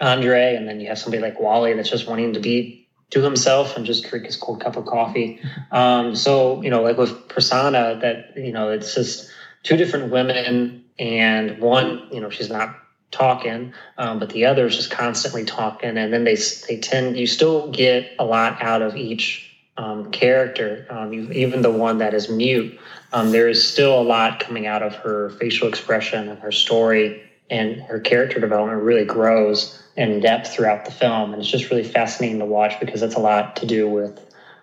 Andre, 0.00 0.56
and 0.56 0.66
then 0.66 0.80
you 0.80 0.88
have 0.88 0.98
somebody 0.98 1.22
like 1.22 1.38
Wally 1.38 1.74
that's 1.74 1.90
just 1.90 2.08
wanting 2.08 2.32
to 2.32 2.40
be 2.40 2.81
to 3.12 3.20
himself 3.20 3.76
and 3.76 3.84
just 3.84 4.04
drink 4.04 4.24
his 4.24 4.36
cold 4.36 4.60
cup 4.60 4.76
of 4.76 4.86
coffee. 4.86 5.38
Um, 5.70 6.16
so, 6.16 6.62
you 6.62 6.70
know, 6.70 6.82
like 6.82 6.96
with 6.96 7.28
Persona, 7.28 7.98
that, 8.00 8.36
you 8.36 8.52
know, 8.52 8.70
it's 8.70 8.94
just 8.94 9.30
two 9.62 9.76
different 9.76 10.10
women 10.10 10.84
and 10.98 11.60
one, 11.60 12.08
you 12.10 12.20
know, 12.20 12.30
she's 12.30 12.48
not 12.48 12.74
talking, 13.10 13.74
um, 13.98 14.18
but 14.18 14.30
the 14.30 14.46
other 14.46 14.64
is 14.64 14.76
just 14.76 14.90
constantly 14.90 15.44
talking. 15.44 15.98
And 15.98 16.10
then 16.10 16.24
they, 16.24 16.36
they 16.66 16.78
tend, 16.78 17.18
you 17.18 17.26
still 17.26 17.70
get 17.70 18.12
a 18.18 18.24
lot 18.24 18.62
out 18.62 18.80
of 18.80 18.96
each 18.96 19.46
um, 19.76 20.10
character, 20.10 20.86
um, 20.88 21.12
even 21.12 21.60
the 21.60 21.70
one 21.70 21.98
that 21.98 22.14
is 22.14 22.30
mute. 22.30 22.78
Um, 23.12 23.30
there 23.30 23.48
is 23.48 23.66
still 23.66 24.00
a 24.00 24.02
lot 24.02 24.40
coming 24.40 24.66
out 24.66 24.82
of 24.82 24.94
her 24.94 25.28
facial 25.38 25.68
expression 25.68 26.30
and 26.30 26.38
her 26.38 26.52
story 26.52 27.22
and 27.52 27.82
her 27.82 28.00
character 28.00 28.40
development 28.40 28.82
really 28.82 29.04
grows 29.04 29.78
in 29.94 30.20
depth 30.20 30.54
throughout 30.54 30.86
the 30.86 30.90
film. 30.90 31.34
And 31.34 31.42
it's 31.42 31.50
just 31.50 31.70
really 31.70 31.84
fascinating 31.84 32.38
to 32.38 32.46
watch 32.46 32.80
because 32.80 33.02
that's 33.02 33.14
a 33.14 33.20
lot 33.20 33.56
to 33.56 33.66
do 33.66 33.88
with 33.88 34.18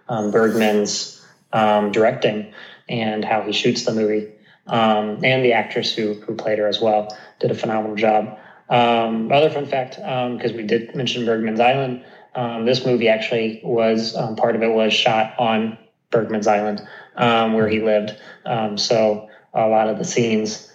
um, 0.09 0.31
Bergman's 0.31 1.23
um, 1.53 1.91
directing 1.91 2.51
and 2.89 3.23
how 3.23 3.43
he 3.43 3.53
shoots 3.53 3.85
the 3.85 3.93
movie. 3.93 4.31
Um, 4.65 5.23
and 5.23 5.45
the 5.45 5.53
actress 5.53 5.93
who, 5.93 6.15
who 6.15 6.33
played 6.33 6.57
her 6.57 6.67
as 6.67 6.81
well 6.81 7.15
did 7.39 7.51
a 7.51 7.55
phenomenal 7.55 7.95
job. 7.95 8.39
Um, 8.69 9.31
other 9.31 9.51
fun 9.51 9.67
fact, 9.67 9.95
because 9.97 10.51
um, 10.51 10.57
we 10.57 10.63
did 10.63 10.95
mention 10.95 11.25
Bergman's 11.25 11.59
Island, 11.59 12.03
um, 12.33 12.65
this 12.65 12.85
movie 12.85 13.07
actually 13.07 13.61
was 13.63 14.13
part 14.37 14.55
of 14.55 14.63
it 14.63 14.71
was 14.71 14.93
shot 14.93 15.35
on 15.39 15.77
Bergman's 16.09 16.47
Island 16.47 16.87
where 17.15 17.67
he 17.67 17.81
lived. 17.81 18.15
so 18.79 19.29
a 19.53 19.67
lot 19.67 19.89
of 19.89 19.99
the 19.99 20.05
scenes, 20.05 20.71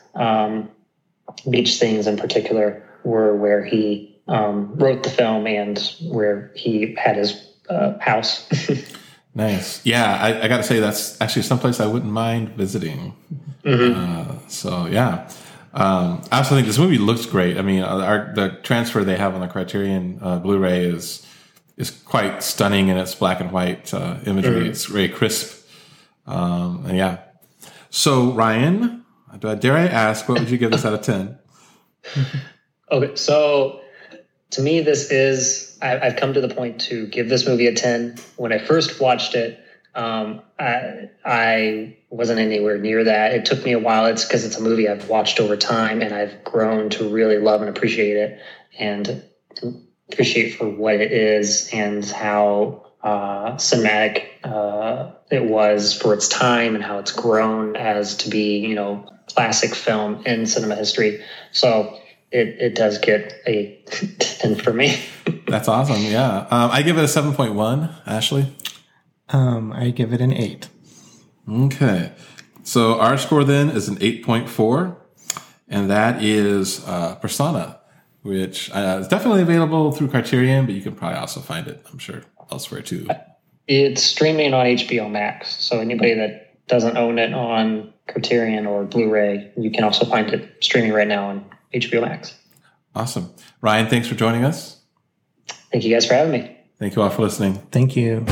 beach 1.49 1.79
scenes 1.79 2.07
in 2.07 2.17
particular, 2.17 2.83
were 3.05 3.37
where 3.37 3.65
he 3.65 4.15
um, 4.29 4.75
wrote 4.77 5.03
the 5.03 5.11
film 5.11 5.47
and 5.47 5.79
where 6.03 6.51
he 6.55 6.95
had 6.95 7.17
his 7.17 7.53
uh, 7.69 7.99
house. 7.99 8.49
nice. 9.35 9.85
Yeah, 9.85 10.19
I, 10.21 10.43
I 10.43 10.49
got 10.49 10.59
to 10.59 10.63
say 10.63 10.81
that's 10.81 11.21
actually 11.21 11.43
someplace 11.43 11.81
I 11.81 11.87
wouldn't 11.87 12.13
mind 12.13 12.51
visiting. 12.51 13.15
Mm-hmm. 13.63 14.35
Uh, 14.35 14.49
so 14.49 14.87
yeah. 14.87 15.31
Um, 15.73 16.23
I 16.31 16.39
also 16.39 16.55
think 16.55 16.69
this 16.69 16.79
movie 16.79 16.99
looks 16.99 17.27
great. 17.27 17.59
I 17.59 17.63
mean, 17.63 17.83
uh, 17.83 17.99
our, 17.99 18.33
the 18.35 18.51
transfer 18.63 19.03
they 19.03 19.17
have 19.17 19.35
on 19.35 19.41
the 19.41 19.49
Criterion 19.49 20.19
uh, 20.23 20.39
Blu-ray 20.39 20.85
is 20.85 21.27
is 21.77 21.91
quite 21.91 22.41
stunning 22.45 22.87
in 22.87 22.97
its 22.97 23.17
black 23.17 23.41
and 23.41 23.51
white 23.51 23.93
uh, 23.93 24.19
imagery. 24.25 24.61
Mm-hmm. 24.61 24.71
It's 24.71 24.85
very 24.85 25.09
crisp, 25.09 25.67
um, 26.27 26.85
and 26.87 26.97
yeah. 26.97 27.19
So 27.91 28.31
Ryan, 28.31 29.04
dare 29.39 29.77
I 29.77 29.87
ask, 29.87 30.29
what 30.29 30.39
would 30.39 30.51
you 30.51 30.59
give 30.59 30.71
this 30.71 30.85
out 30.85 30.95
of 30.95 31.03
ten? 31.03 31.39
okay, 32.91 33.17
so 33.17 33.81
to 34.55 34.63
me, 34.63 34.81
this 34.81 35.11
is, 35.11 35.77
I, 35.83 35.99
have 35.99 36.17
come 36.17 36.35
to 36.35 36.41
the 36.41 36.53
point 36.53 36.81
to 36.83 37.07
give 37.09 37.29
this 37.29 37.47
movie 37.47 37.67
a 37.67 37.75
10. 37.75 38.17
When 38.37 38.53
I 38.53 38.59
first 38.59 39.01
watched 39.01 39.35
it, 39.35 39.59
um, 39.95 40.43
I, 40.59 41.11
I 41.25 41.97
wasn't 42.11 42.41
anywhere 42.41 42.79
near 42.79 43.05
that. 43.05 43.33
It 43.33 43.45
took 43.47 43.65
me 43.65 43.73
a 43.73 43.79
while. 43.79 44.07
It's 44.07 44.25
because 44.25 44.45
it's 44.45 44.57
a 44.57 44.63
movie 44.63 44.89
I've 44.89 45.09
watched 45.09 45.41
over 45.41 45.57
time 45.57 46.03
and 46.03 46.15
I've 46.15 46.45
grown 46.45 46.91
to 46.91 47.09
really 47.09 47.39
love 47.39 47.61
and 47.61 47.71
appreciate 47.71 48.17
it 48.17 48.41
and 48.79 49.25
appreciate 50.13 50.53
for 50.53 50.69
what 50.69 50.95
it 50.95 51.13
is 51.13 51.71
and 51.73 52.05
how 52.05 52.87
uh, 53.03 53.53
cinematic 53.55 54.34
uh, 54.45 55.11
it 55.31 55.45
was 55.45 55.95
for 55.95 56.13
its 56.15 56.29
time 56.29 56.75
and 56.75 56.85
how 56.85 56.99
it's 56.99 57.13
grown 57.13 57.77
as 57.77 58.17
to 58.19 58.31
be, 58.31 58.59
you 58.59 58.75
know, 58.75 59.09
classic 59.27 59.75
film 59.75 60.23
in 60.27 60.47
cinema 60.47 60.77
history. 60.77 61.25
So 61.53 61.99
it, 62.31 62.61
it 62.61 62.75
does 62.75 62.99
get 62.99 63.33
a 63.47 63.81
10 64.19 64.57
for 64.57 64.73
me. 64.73 65.01
That's 65.47 65.69
awesome. 65.69 66.03
Yeah. 66.03 66.47
Um, 66.51 66.71
I 66.71 66.83
give 66.83 66.99
it 66.99 67.03
a 67.03 67.07
7.1. 67.07 67.95
Ashley? 68.07 68.55
Um, 69.31 69.73
I 69.73 69.91
give 69.91 70.13
it 70.13 70.21
an 70.21 70.33
8. 70.33 70.69
Okay. 71.49 72.13
So 72.63 72.99
our 72.99 73.17
score 73.19 73.45
then 73.45 73.71
is 73.71 73.89
an 73.89 73.97
8.4, 73.97 74.97
and 75.69 75.91
that 75.91 76.23
is 76.23 76.87
uh, 76.87 77.15
Persona, 77.17 77.79
which 78.23 78.71
uh, 78.71 78.99
is 79.01 79.09
definitely 79.09 79.43
available 79.43 79.93
through 79.93 80.09
Criterion, 80.09 80.65
but 80.65 80.75
you 80.75 80.81
can 80.81 80.95
probably 80.95 81.19
also 81.19 81.41
find 81.41 81.67
it, 81.67 81.85
I'm 81.93 81.99
sure, 81.99 82.23
elsewhere 82.51 82.81
too. 82.81 83.07
It's 83.67 84.03
streaming 84.03 84.53
on 84.55 84.67
HBO 84.67 85.11
Max. 85.11 85.57
So 85.63 85.81
anybody 85.81 86.15
that 86.15 86.67
doesn't 86.67 86.97
own 86.97 87.19
it 87.19 87.33
on 87.33 87.93
Criterion 88.09 88.67
or 88.67 88.85
Blu 88.85 89.11
ray, 89.11 89.51
you 89.57 89.71
can 89.71 89.85
also 89.85 90.05
find 90.05 90.29
it 90.31 90.57
streaming 90.61 90.93
right 90.93 91.09
now 91.09 91.29
on 91.29 91.45
HBO 91.73 92.03
Max. 92.03 92.37
Awesome. 92.95 93.33
Ryan, 93.61 93.89
thanks 93.89 94.07
for 94.07 94.15
joining 94.15 94.45
us. 94.45 94.81
Thank 95.73 95.85
you 95.85 95.93
guys 95.93 96.07
for 96.07 96.15
having 96.15 96.33
me. 96.33 96.57
Thank 96.79 96.97
you 96.97 97.03
all 97.03 97.11
for 97.11 97.23
listening. 97.23 97.55
Thank 97.71 97.97
you. 97.97 98.25